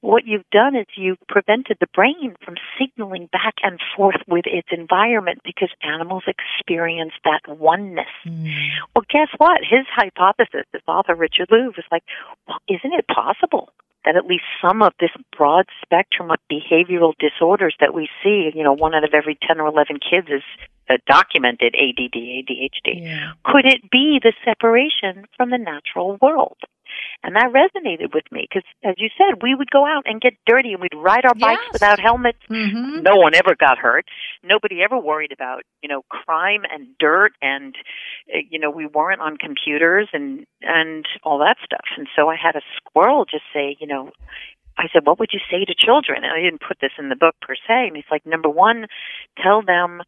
[0.00, 4.68] What you've done is you've prevented the brain from signaling back and forth with its
[4.70, 8.06] environment because animals experience that oneness.
[8.24, 8.52] Mm.
[8.94, 9.60] Well, guess what?
[9.62, 12.04] His hypothesis, this author Richard Louv, is like,
[12.46, 13.70] well, isn't it possible
[14.06, 18.62] that at least some of this broad spectrum of behavioral disorders that we see, you
[18.62, 20.42] know, one out of every 10 or 11 kids is
[20.88, 23.02] uh, documented ADD, ADHD.
[23.02, 23.32] Yeah.
[23.44, 26.56] Could it be the separation from the natural world?
[27.22, 30.34] And that resonated with me because, as you said, we would go out and get
[30.46, 31.72] dirty and we'd ride our bikes yes.
[31.72, 32.38] without helmets.
[32.50, 33.02] Mm-hmm.
[33.02, 34.06] No one ever got hurt.
[34.42, 37.74] Nobody ever worried about, you know, crime and dirt and,
[38.34, 41.84] uh, you know, we weren't on computers and, and all that stuff.
[41.96, 44.12] And so I had a squirrel just say, you know,
[44.78, 46.22] I said, what would you say to children?
[46.22, 47.88] And I didn't put this in the book per se.
[47.88, 48.86] And he's like, number one,
[49.42, 50.02] tell them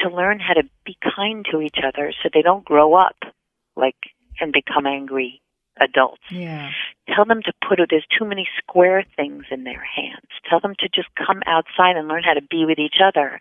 [0.00, 3.16] to learn how to be kind to each other so they don't grow up
[3.76, 3.96] like
[4.40, 5.40] and become angry
[5.80, 6.22] adults.
[6.30, 6.70] Yeah.
[7.14, 10.28] Tell them to put it, there's too many square things in their hands.
[10.48, 13.40] Tell them to just come outside and learn how to be with each other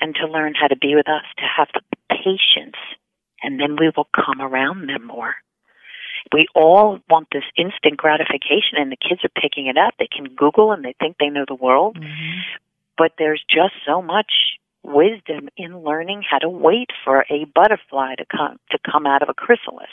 [0.00, 1.80] and to learn how to be with us, to have the
[2.10, 2.76] patience
[3.42, 5.34] and then we will come around them more.
[6.32, 9.94] We all want this instant gratification and the kids are picking it up.
[9.98, 11.96] They can Google and they think they know the world.
[11.96, 12.40] Mm-hmm.
[12.96, 18.24] But there's just so much wisdom in learning how to wait for a butterfly to
[18.24, 19.88] come to come out of a chrysalis.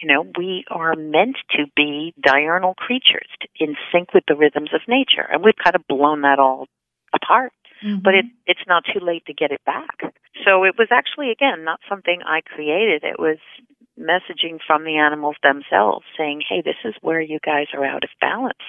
[0.00, 3.28] You know, we are meant to be diurnal creatures
[3.58, 6.66] in sync with the rhythms of nature, and we've kind of blown that all
[7.14, 7.52] apart.
[7.84, 8.02] Mm-hmm.
[8.02, 10.00] But it, it's not too late to get it back.
[10.44, 13.04] So it was actually, again, not something I created.
[13.04, 13.38] It was
[13.98, 18.10] messaging from the animals themselves saying, hey, this is where you guys are out of
[18.20, 18.64] balance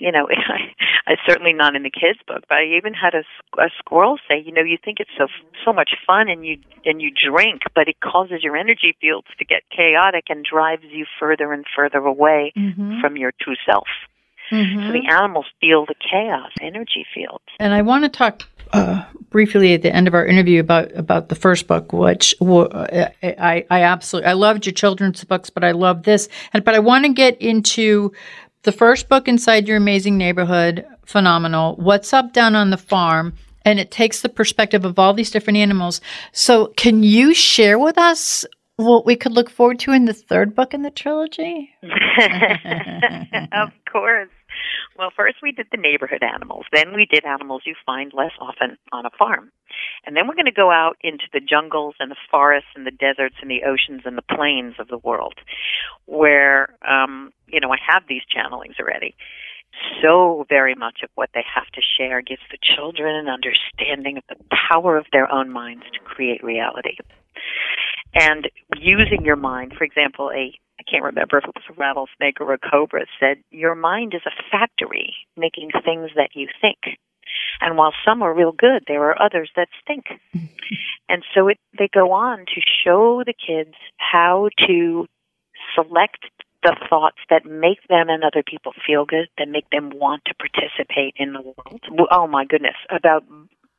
[0.00, 0.26] you know,
[1.06, 3.24] I, I certainly not in the kids' book, but I even had a,
[3.60, 5.26] a squirrel say, you know, you think it's so
[5.64, 9.44] so much fun and you and you drink, but it causes your energy fields to
[9.44, 13.00] get chaotic and drives you further and further away mm-hmm.
[13.00, 13.88] from your true self.
[14.50, 14.86] Mm-hmm.
[14.86, 17.44] So the animals feel the chaos energy fields.
[17.60, 18.42] And I want to talk
[18.72, 22.86] uh, briefly at the end of our interview about about the first book, which uh,
[23.22, 26.28] I I absolutely I loved your children's books, but I love this.
[26.52, 28.12] And but I want to get into
[28.62, 31.76] the first book inside your amazing neighborhood, phenomenal.
[31.76, 33.34] What's up down on the farm?
[33.64, 36.00] And it takes the perspective of all these different animals.
[36.32, 38.46] So, can you share with us
[38.76, 41.70] what we could look forward to in the third book in the trilogy?
[43.52, 44.30] of course.
[45.00, 46.66] Well, first we did the neighborhood animals.
[46.74, 49.50] Then we did animals you find less often on a farm.
[50.04, 52.90] And then we're going to go out into the jungles and the forests and the
[52.90, 55.36] deserts and the oceans and the plains of the world
[56.04, 59.14] where, um, you know, I have these channelings already.
[60.02, 64.24] So very much of what they have to share gives the children an understanding of
[64.28, 66.98] the power of their own minds to create reality.
[68.14, 70.52] And using your mind, for example, a
[70.90, 74.42] can't remember if it was a rattlesnake or a cobra, said, Your mind is a
[74.50, 76.98] factory making things that you think.
[77.60, 80.06] And while some are real good, there are others that stink.
[81.08, 85.06] and so it, they go on to show the kids how to
[85.74, 86.24] select
[86.62, 90.34] the thoughts that make them and other people feel good, that make them want to
[90.34, 92.08] participate in the world.
[92.10, 93.24] Oh my goodness, about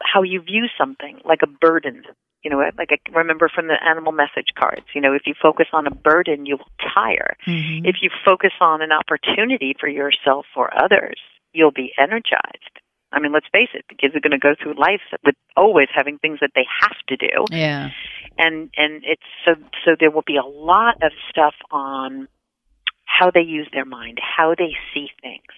[0.01, 2.03] how you view something like a burden
[2.43, 5.67] you know, like I remember from the animal message cards, you know, if you focus
[5.73, 7.35] on a burden, you will tire.
[7.47, 7.85] Mm-hmm.
[7.85, 11.19] If you focus on an opportunity for yourself or others,
[11.53, 12.79] you'll be energized.
[13.11, 15.89] I mean, let's face it, the kids are going to go through life with always
[15.93, 17.45] having things that they have to do.
[17.51, 17.89] Yeah.
[18.37, 22.27] And and it's so so there will be a lot of stuff on
[23.05, 25.51] how they use their mind, how they see things.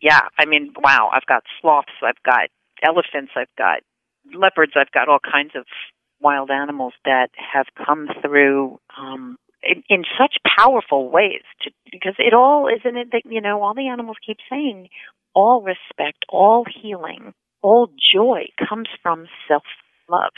[0.00, 2.48] Yeah, I mean, wow, I've got sloths, I've got
[2.82, 3.80] elephants, I've got
[4.32, 5.66] leopards, I've got all kinds of
[6.20, 11.42] wild animals that have come through um, in, in such powerful ways.
[11.62, 14.88] To, because it all isn't it that you know all the animals keep saying
[15.34, 19.62] all respect, all healing, all joy comes from self
[20.08, 20.32] love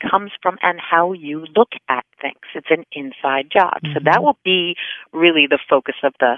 [0.00, 2.40] comes from and how you look at things.
[2.54, 3.80] It's an inside job.
[3.84, 3.92] Mm-hmm.
[3.94, 4.74] So that will be
[5.12, 6.36] really the focus of the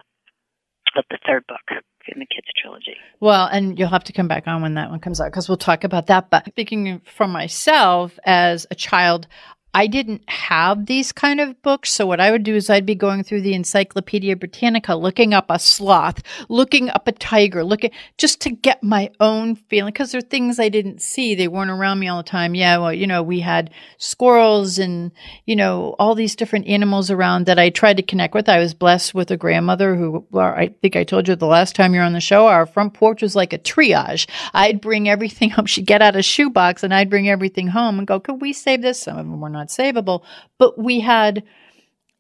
[0.97, 2.97] of the third book in the kids trilogy.
[3.21, 5.57] Well, and you'll have to come back on when that one comes out because we'll
[5.57, 6.31] talk about that.
[6.31, 9.27] But speaking for myself as a child,
[9.75, 11.91] I didn't have these kind of books.
[11.91, 15.47] So what I would do is I'd be going through the Encyclopedia Britannica, looking up
[15.49, 20.21] a sloth, looking up a tiger, looking just to get my own feeling because they're
[20.21, 21.35] things I didn't see.
[21.35, 22.55] They weren't around me all the time.
[22.55, 25.11] Yeah, well, you know, we had squirrels and,
[25.47, 28.51] you know, all these different animals around that I tried to connect with.
[28.51, 31.75] I was blessed with a grandmother who, well, I think I told you the last
[31.75, 34.29] time you're on the show, our front porch was like a triage.
[34.53, 35.65] I'd bring everything home.
[35.65, 38.83] She'd get out a shoebox and I'd bring everything home and go, could we save
[38.83, 39.01] this?
[39.01, 40.23] Some of them were not not savable,
[40.59, 41.43] but we had,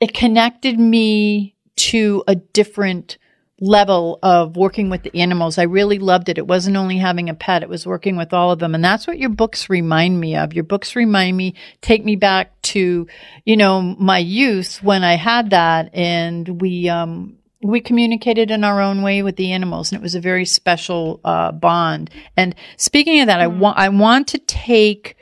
[0.00, 3.18] it connected me to a different
[3.60, 5.56] level of working with the animals.
[5.56, 6.36] I really loved it.
[6.36, 8.74] It wasn't only having a pet, it was working with all of them.
[8.74, 10.52] And that's what your books remind me of.
[10.52, 13.06] Your books remind me, take me back to,
[13.44, 18.80] you know, my youth when I had that and we, um, we communicated in our
[18.80, 22.10] own way with the animals and it was a very special uh, bond.
[22.36, 23.56] And speaking of that, mm-hmm.
[23.56, 25.16] I want I want to take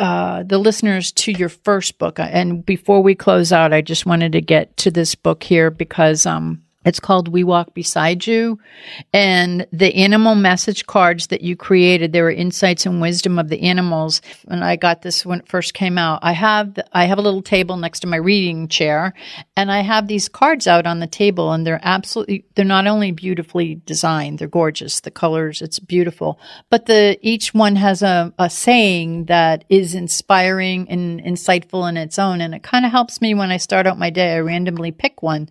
[0.00, 2.18] uh, the listeners to your first book.
[2.18, 6.24] And before we close out, I just wanted to get to this book here because
[6.24, 8.58] um, it's called We Walk Beside You.
[9.12, 13.60] And the animal message cards that you created, there were insights and wisdom of the
[13.60, 14.22] animals.
[14.48, 16.20] And I got this when it first came out.
[16.22, 19.12] I have, I have a little table next to my reading chair
[19.56, 23.12] and I have these cards out on the table and they're absolutely, they're not only
[23.12, 25.00] beautifully designed, they're gorgeous.
[25.00, 30.88] The colors, it's beautiful, but the, each one has a, a saying that is inspiring
[30.88, 32.40] and insightful in its own.
[32.40, 34.36] And it kind of helps me when I start out my day.
[34.36, 35.50] I randomly pick one.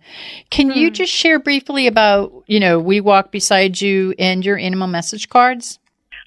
[0.50, 0.94] Can you hmm.
[0.94, 5.78] just share briefly about, you know, We Walk Beside You and your animal message cards?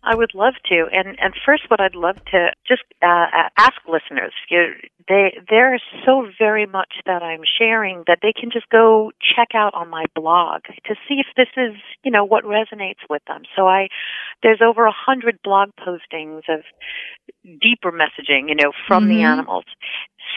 [0.04, 0.86] I would love to.
[0.92, 3.28] And and first, what I'd love to just uh,
[3.58, 4.74] ask listeners, you,
[5.08, 9.74] they there's so very much that I'm sharing that they can just go check out
[9.74, 13.44] on my blog to see if this is you know what resonates with them.
[13.56, 13.88] So I
[14.42, 16.62] there's over a hundred blog postings of
[17.44, 19.14] deeper messaging, you know, from mm-hmm.
[19.14, 19.66] the animals.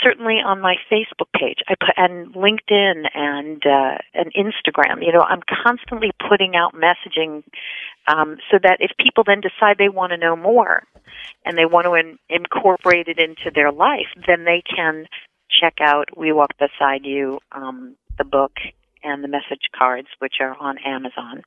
[0.02, 5.04] Certainly on my Facebook page, I put and LinkedIn and uh, and Instagram.
[5.04, 7.42] You know, I'm constantly putting out messaging
[8.06, 10.84] um, so that if people then decide they want to know more
[11.44, 15.06] and they want to in, incorporate it into their life, then they can
[15.60, 18.52] check out We Walk Beside You, um, the book,
[19.02, 21.42] and the message cards, which are on Amazon.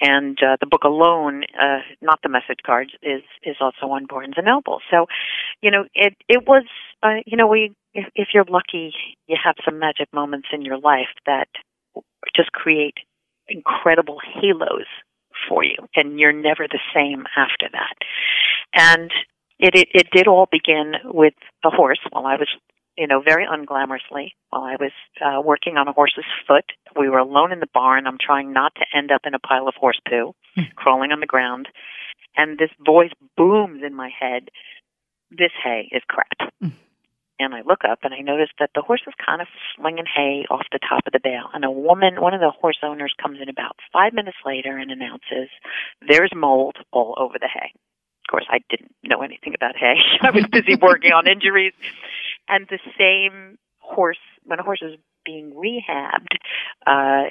[0.00, 4.34] And uh, the book alone, uh, not the message cards, is is also on Barnes
[4.36, 4.80] and Noble.
[4.90, 5.06] So,
[5.60, 6.64] you know, it it was,
[7.02, 8.94] uh, you know, we if, if you're lucky,
[9.26, 11.48] you have some magic moments in your life that
[12.34, 12.94] just create
[13.48, 14.86] incredible halos
[15.48, 17.94] for you, and you're never the same after that.
[18.74, 19.10] And
[19.58, 21.34] it, it, it did all begin with
[21.64, 22.48] a horse while I was,
[23.00, 24.92] you know, very unglamorously while I was
[25.24, 26.66] uh, working on a horse's foot.
[26.98, 28.06] We were alone in the barn.
[28.06, 30.62] I'm trying not to end up in a pile of horse poo, hmm.
[30.76, 31.68] crawling on the ground,
[32.36, 34.50] and this voice booms in my head.
[35.30, 36.52] This hay is crap.
[36.62, 36.72] Mm
[37.40, 40.44] and I look up and I notice that the horse is kind of slinging hay
[40.50, 41.48] off the top of the bale.
[41.54, 44.90] And a woman, one of the horse owners, comes in about five minutes later and
[44.90, 45.48] announces,
[46.06, 49.96] "There's mold all over the hay." Of course, I didn't know anything about hay.
[50.20, 51.72] I was busy working on injuries.
[52.50, 56.34] And the same horse, when a horse is being rehabbed,
[56.86, 57.30] uh,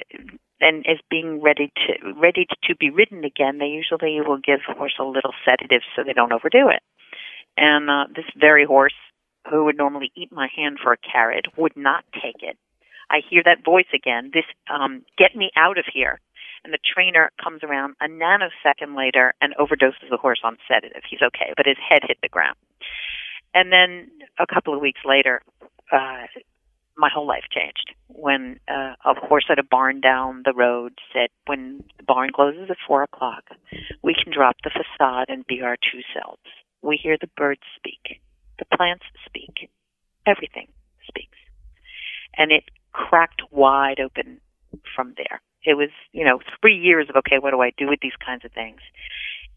[0.60, 4.94] and is being ready to ready to be ridden again, they usually will give horse
[5.00, 6.82] a little sedative so they don't overdo it.
[7.56, 8.94] And uh, this very horse
[9.50, 12.56] who would normally eat my hand for a carrot would not take it.
[13.10, 14.30] I hear that voice again.
[14.32, 16.20] This, um, get me out of here.
[16.62, 21.02] And the trainer comes around a nanosecond later and overdoses the horse on sedative.
[21.08, 22.56] He's okay, but his head hit the ground.
[23.54, 25.42] And then a couple of weeks later,
[25.92, 26.26] uh,
[26.96, 31.30] my whole life changed when uh, a horse at a barn down the road said,
[31.46, 33.44] "When the barn closes at four o'clock,
[34.02, 36.42] we can drop the facade and be our true selves.
[36.82, 38.20] We hear the birds speak.
[38.58, 39.70] The plants speak.
[40.26, 40.68] Everything
[41.08, 41.38] speaks.
[42.36, 44.40] And it cracked wide open
[44.94, 45.40] from there.
[45.64, 48.44] It was, you know, three years of, okay, what do I do with these kinds
[48.44, 48.80] of things?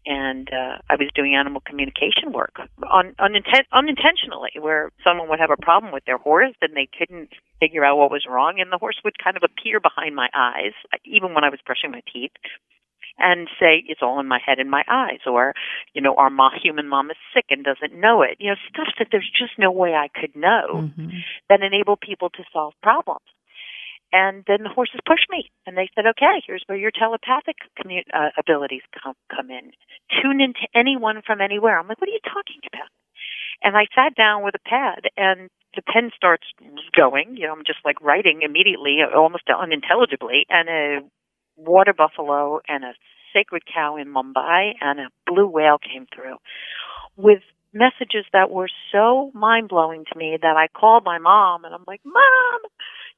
[0.06, 2.56] And uh, I was doing animal communication work
[2.90, 7.30] on, uninten- unintentionally, where someone would have a problem with their horse and they couldn't
[7.58, 10.72] figure out what was wrong, and the horse would kind of appear behind my eyes,
[11.04, 12.32] even when I was brushing my teeth,
[13.18, 15.54] and say it's all in my head and my eyes or
[15.92, 18.88] you know our ma- human mom is sick and doesn't know it you know stuff
[18.98, 21.08] that there's just no way i could know mm-hmm.
[21.48, 23.22] that enable people to solve problems
[24.14, 28.06] and then the horses pushed me and they said okay here's where your telepathic commu-
[28.14, 29.74] uh, abilities come come in.
[30.22, 31.78] Tune into anyone from anywhere.
[31.78, 32.90] I'm like what are you talking about?
[33.62, 36.46] And i sat down with a pad and the pen starts
[36.96, 41.00] going you know i'm just like writing immediately almost unintelligibly and a
[41.56, 42.94] water buffalo and a
[43.34, 46.36] sacred cow in Mumbai and a blue whale came through
[47.16, 47.42] with
[47.72, 51.84] messages that were so mind blowing to me that I called my mom and I'm
[51.86, 52.60] like, Mom,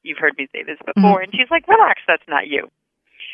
[0.03, 1.21] you've heard me say this before.
[1.21, 1.23] Mm-hmm.
[1.23, 2.69] And she's like, Relax, that's not you.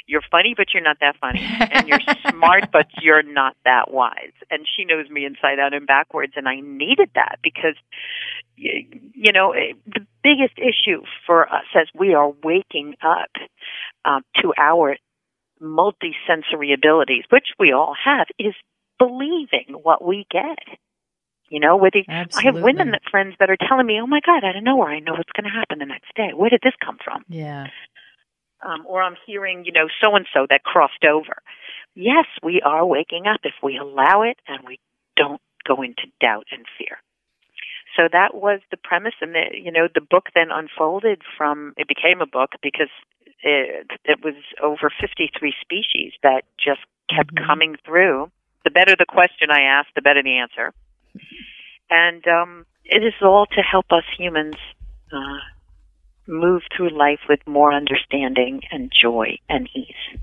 [0.06, 1.42] You're funny, but you're not that funny.
[1.72, 2.00] And you're
[2.30, 4.34] smart, but you're not that wise.
[4.52, 6.34] And she knows me inside out and backwards.
[6.36, 7.76] And I needed that because,
[8.56, 13.32] you know, eh, the biggest issue for us as we are waking up
[14.06, 14.98] um, to our
[15.62, 18.54] multisensory abilities, which we all have, is
[19.00, 20.60] believing what we get.
[21.50, 24.22] You know, with the, I have women that friends that are telling me, "Oh my
[24.26, 26.32] God, I don't know where I know what's going to happen the next day.
[26.34, 27.68] Where did this come from?" Yeah.
[28.66, 31.42] Um, or I'm hearing, you know, so and so that crossed over.
[31.96, 34.80] Yes, we are waking up if we allow it and we
[35.18, 36.98] don't go into doubt and fear.
[37.96, 41.74] So that was the premise, and the, you know, the book then unfolded from.
[41.78, 42.90] It became a book because
[43.44, 47.46] it, it was over 53 species that just kept mm-hmm.
[47.46, 48.32] coming through.
[48.64, 50.74] The better the question I asked, the better the answer.
[51.90, 54.56] And um, it is all to help us humans
[55.12, 55.40] uh,
[56.28, 60.20] move through life with more understanding and joy and ease.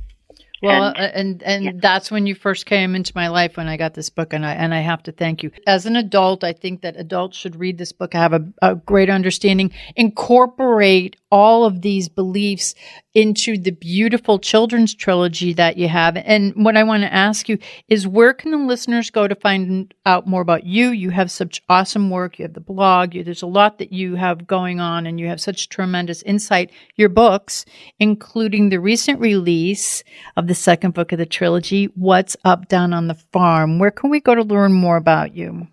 [0.63, 1.73] Well, and and, and yeah.
[1.77, 4.53] that's when you first came into my life when I got this book, and I
[4.53, 5.51] and I have to thank you.
[5.67, 8.75] As an adult, I think that adults should read this book, I have a, a
[8.75, 12.75] great understanding, incorporate all of these beliefs
[13.15, 16.17] into the beautiful children's trilogy that you have.
[16.17, 17.59] And what I want to ask you
[17.89, 20.91] is where can the listeners go to find out more about you?
[20.91, 22.39] You have such awesome work.
[22.39, 23.15] You have the blog.
[23.15, 26.71] You, there's a lot that you have going on and you have such tremendous insight.
[26.97, 27.65] Your books,
[27.99, 30.05] including the recent release
[30.37, 33.79] of the second book of the trilogy, What's Up Down on the Farm.
[33.79, 35.69] Where can we go to learn more about you?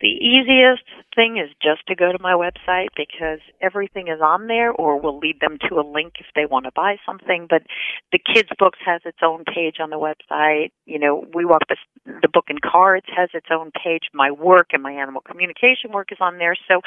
[0.00, 0.82] The easiest
[1.14, 5.18] thing is just to go to my website because everything is on there or we'll
[5.18, 7.46] lead them to a link if they want to buy something.
[7.48, 7.62] But
[8.10, 10.72] the kids' books has its own page on the website.
[10.86, 11.76] You know, we walk the,
[12.20, 14.10] the book in cards has its own page.
[14.12, 16.56] My work and my animal communication work is on there.
[16.66, 16.80] So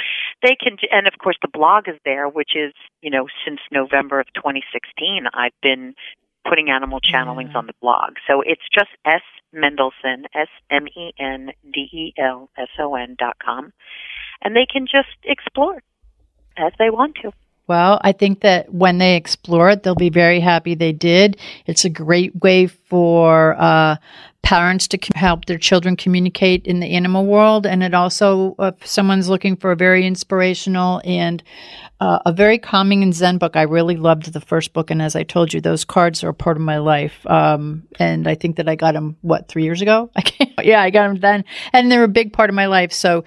[0.43, 4.19] they can, and of course the blog is there, which is, you know, since November
[4.19, 5.95] of 2016, I've been
[6.49, 7.59] putting animal channelings yeah.
[7.59, 8.15] on the blog.
[8.27, 9.21] So it's just S
[9.55, 13.71] Mendelson, S M E N D E L S O N dot com.
[14.41, 15.81] And they can just explore
[16.57, 17.31] as they want to.
[17.69, 21.37] Well, I think that when they explore it, they'll be very happy they did.
[21.67, 23.97] It's a great way for uh,
[24.41, 27.67] parents to help their children communicate in the animal world.
[27.67, 31.43] And it also, if someone's looking for a very inspirational and
[31.99, 34.89] uh, a very calming and zen book, I really loved the first book.
[34.89, 37.23] And as I told you, those cards are a part of my life.
[37.27, 40.09] Um, and I think that I got them, what, three years ago?
[40.15, 40.23] I
[40.63, 41.45] yeah, I got them then.
[41.71, 42.93] And they're a big part of my life.
[42.93, 43.25] So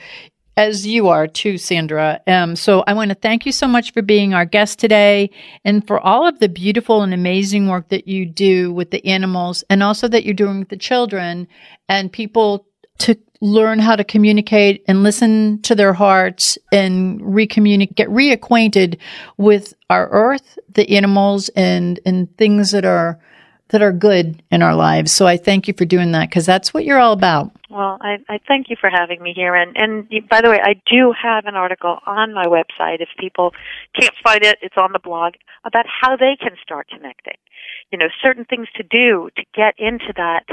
[0.56, 2.20] as you are too, Sandra.
[2.26, 5.30] Um, so I want to thank you so much for being our guest today
[5.64, 9.64] and for all of the beautiful and amazing work that you do with the animals
[9.70, 11.48] and also that you're doing with the children
[11.88, 12.66] and people
[12.98, 18.98] to learn how to communicate and listen to their hearts and recommunicate, get reacquainted
[19.38, 23.18] with our earth, the animals and, and things that are
[23.72, 25.12] that are good in our lives.
[25.12, 27.50] So I thank you for doing that because that's what you're all about.
[27.72, 29.54] Well, I, I thank you for having me here.
[29.54, 33.00] And, and by the way, I do have an article on my website.
[33.00, 33.54] If people
[33.98, 37.36] can't find it, it's on the blog about how they can start connecting.
[37.90, 40.44] You know, certain things to do to get into that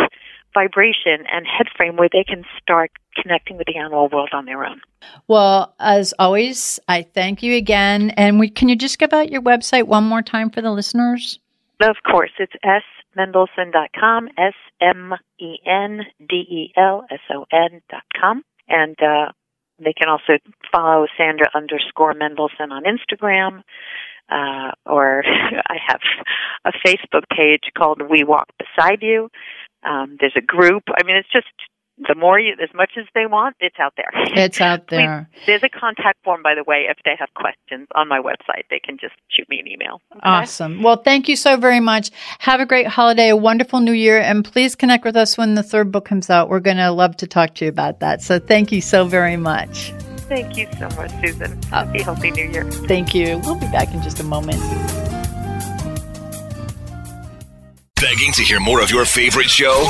[0.53, 2.91] vibration and head frame where they can start
[3.21, 4.79] connecting with the animal world on their own.
[5.27, 8.11] Well, as always, I thank you again.
[8.11, 11.37] And we, can you just give out your website one more time for the listeners?
[11.81, 12.83] Of course, it's S
[13.17, 18.43] mendelson.com, S M E N D E L S O N.com.
[18.67, 19.31] And uh,
[19.79, 20.39] they can also
[20.71, 23.61] follow Sandra underscore Mendelson on Instagram.
[24.29, 25.23] Uh, or
[25.67, 26.01] I have
[26.65, 29.29] a Facebook page called We Walk Beside You.
[29.83, 30.83] Um, there's a group.
[30.89, 31.47] I mean, it's just
[32.07, 34.09] the more you, as much as they want, it's out there.
[34.39, 35.29] It's out there.
[35.33, 38.63] We, there's a contact form, by the way, if they have questions on my website,
[38.69, 40.01] they can just shoot me an email.
[40.11, 40.21] Okay?
[40.23, 40.81] Awesome.
[40.81, 42.11] Well, thank you so very much.
[42.39, 45.63] Have a great holiday, a wonderful new year, and please connect with us when the
[45.63, 46.47] third book comes out.
[46.47, 48.21] We're going to love to talk to you about that.
[48.21, 49.91] So thank you so very much.
[50.29, 51.59] Thank you so much, Susan.
[51.71, 52.63] Uh, Happy, healthy new year.
[52.71, 53.39] Thank you.
[53.39, 54.61] We'll be back in just a moment.
[58.01, 59.83] Begging to hear more of your favorite show?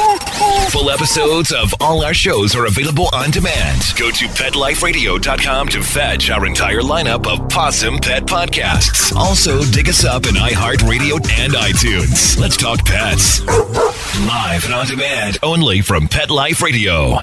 [0.71, 3.83] Full episodes of all our shows are available on demand.
[3.95, 9.15] Go to PetLifeRadio.com to fetch our entire lineup of Pawsome Pet podcasts.
[9.15, 12.39] Also, dig us up in iHeartRadio and iTunes.
[12.39, 13.41] Let's talk pets.
[13.45, 17.19] Live and on demand only from Pet Life Radio.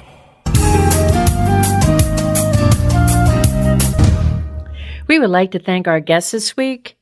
[5.07, 6.97] We would like to thank our guests this week.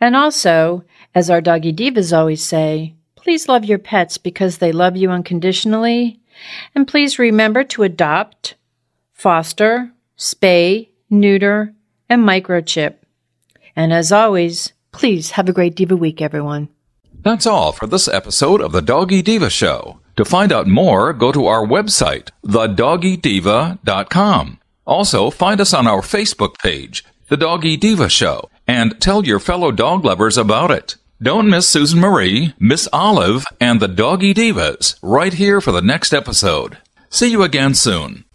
[0.00, 0.84] And also,
[1.14, 2.95] as our doggy divas always say,
[3.26, 6.20] Please love your pets because they love you unconditionally.
[6.76, 8.54] And please remember to adopt,
[9.14, 11.74] foster, spay, neuter,
[12.08, 12.94] and microchip.
[13.74, 16.68] And as always, please have a great Diva week, everyone.
[17.24, 19.98] That's all for this episode of the Doggy Diva Show.
[20.14, 24.60] To find out more, go to our website, thedoggydiva.com.
[24.86, 29.72] Also, find us on our Facebook page, The Doggy Diva Show, and tell your fellow
[29.72, 30.94] dog lovers about it.
[31.22, 36.12] Don't miss Susan Marie, Miss Olive, and the Doggy Divas right here for the next
[36.12, 36.76] episode.
[37.08, 38.26] See you again soon.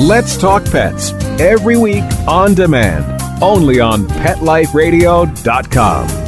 [0.00, 6.27] Let's Talk Pets every week on demand, only on PetLifeRadio.com.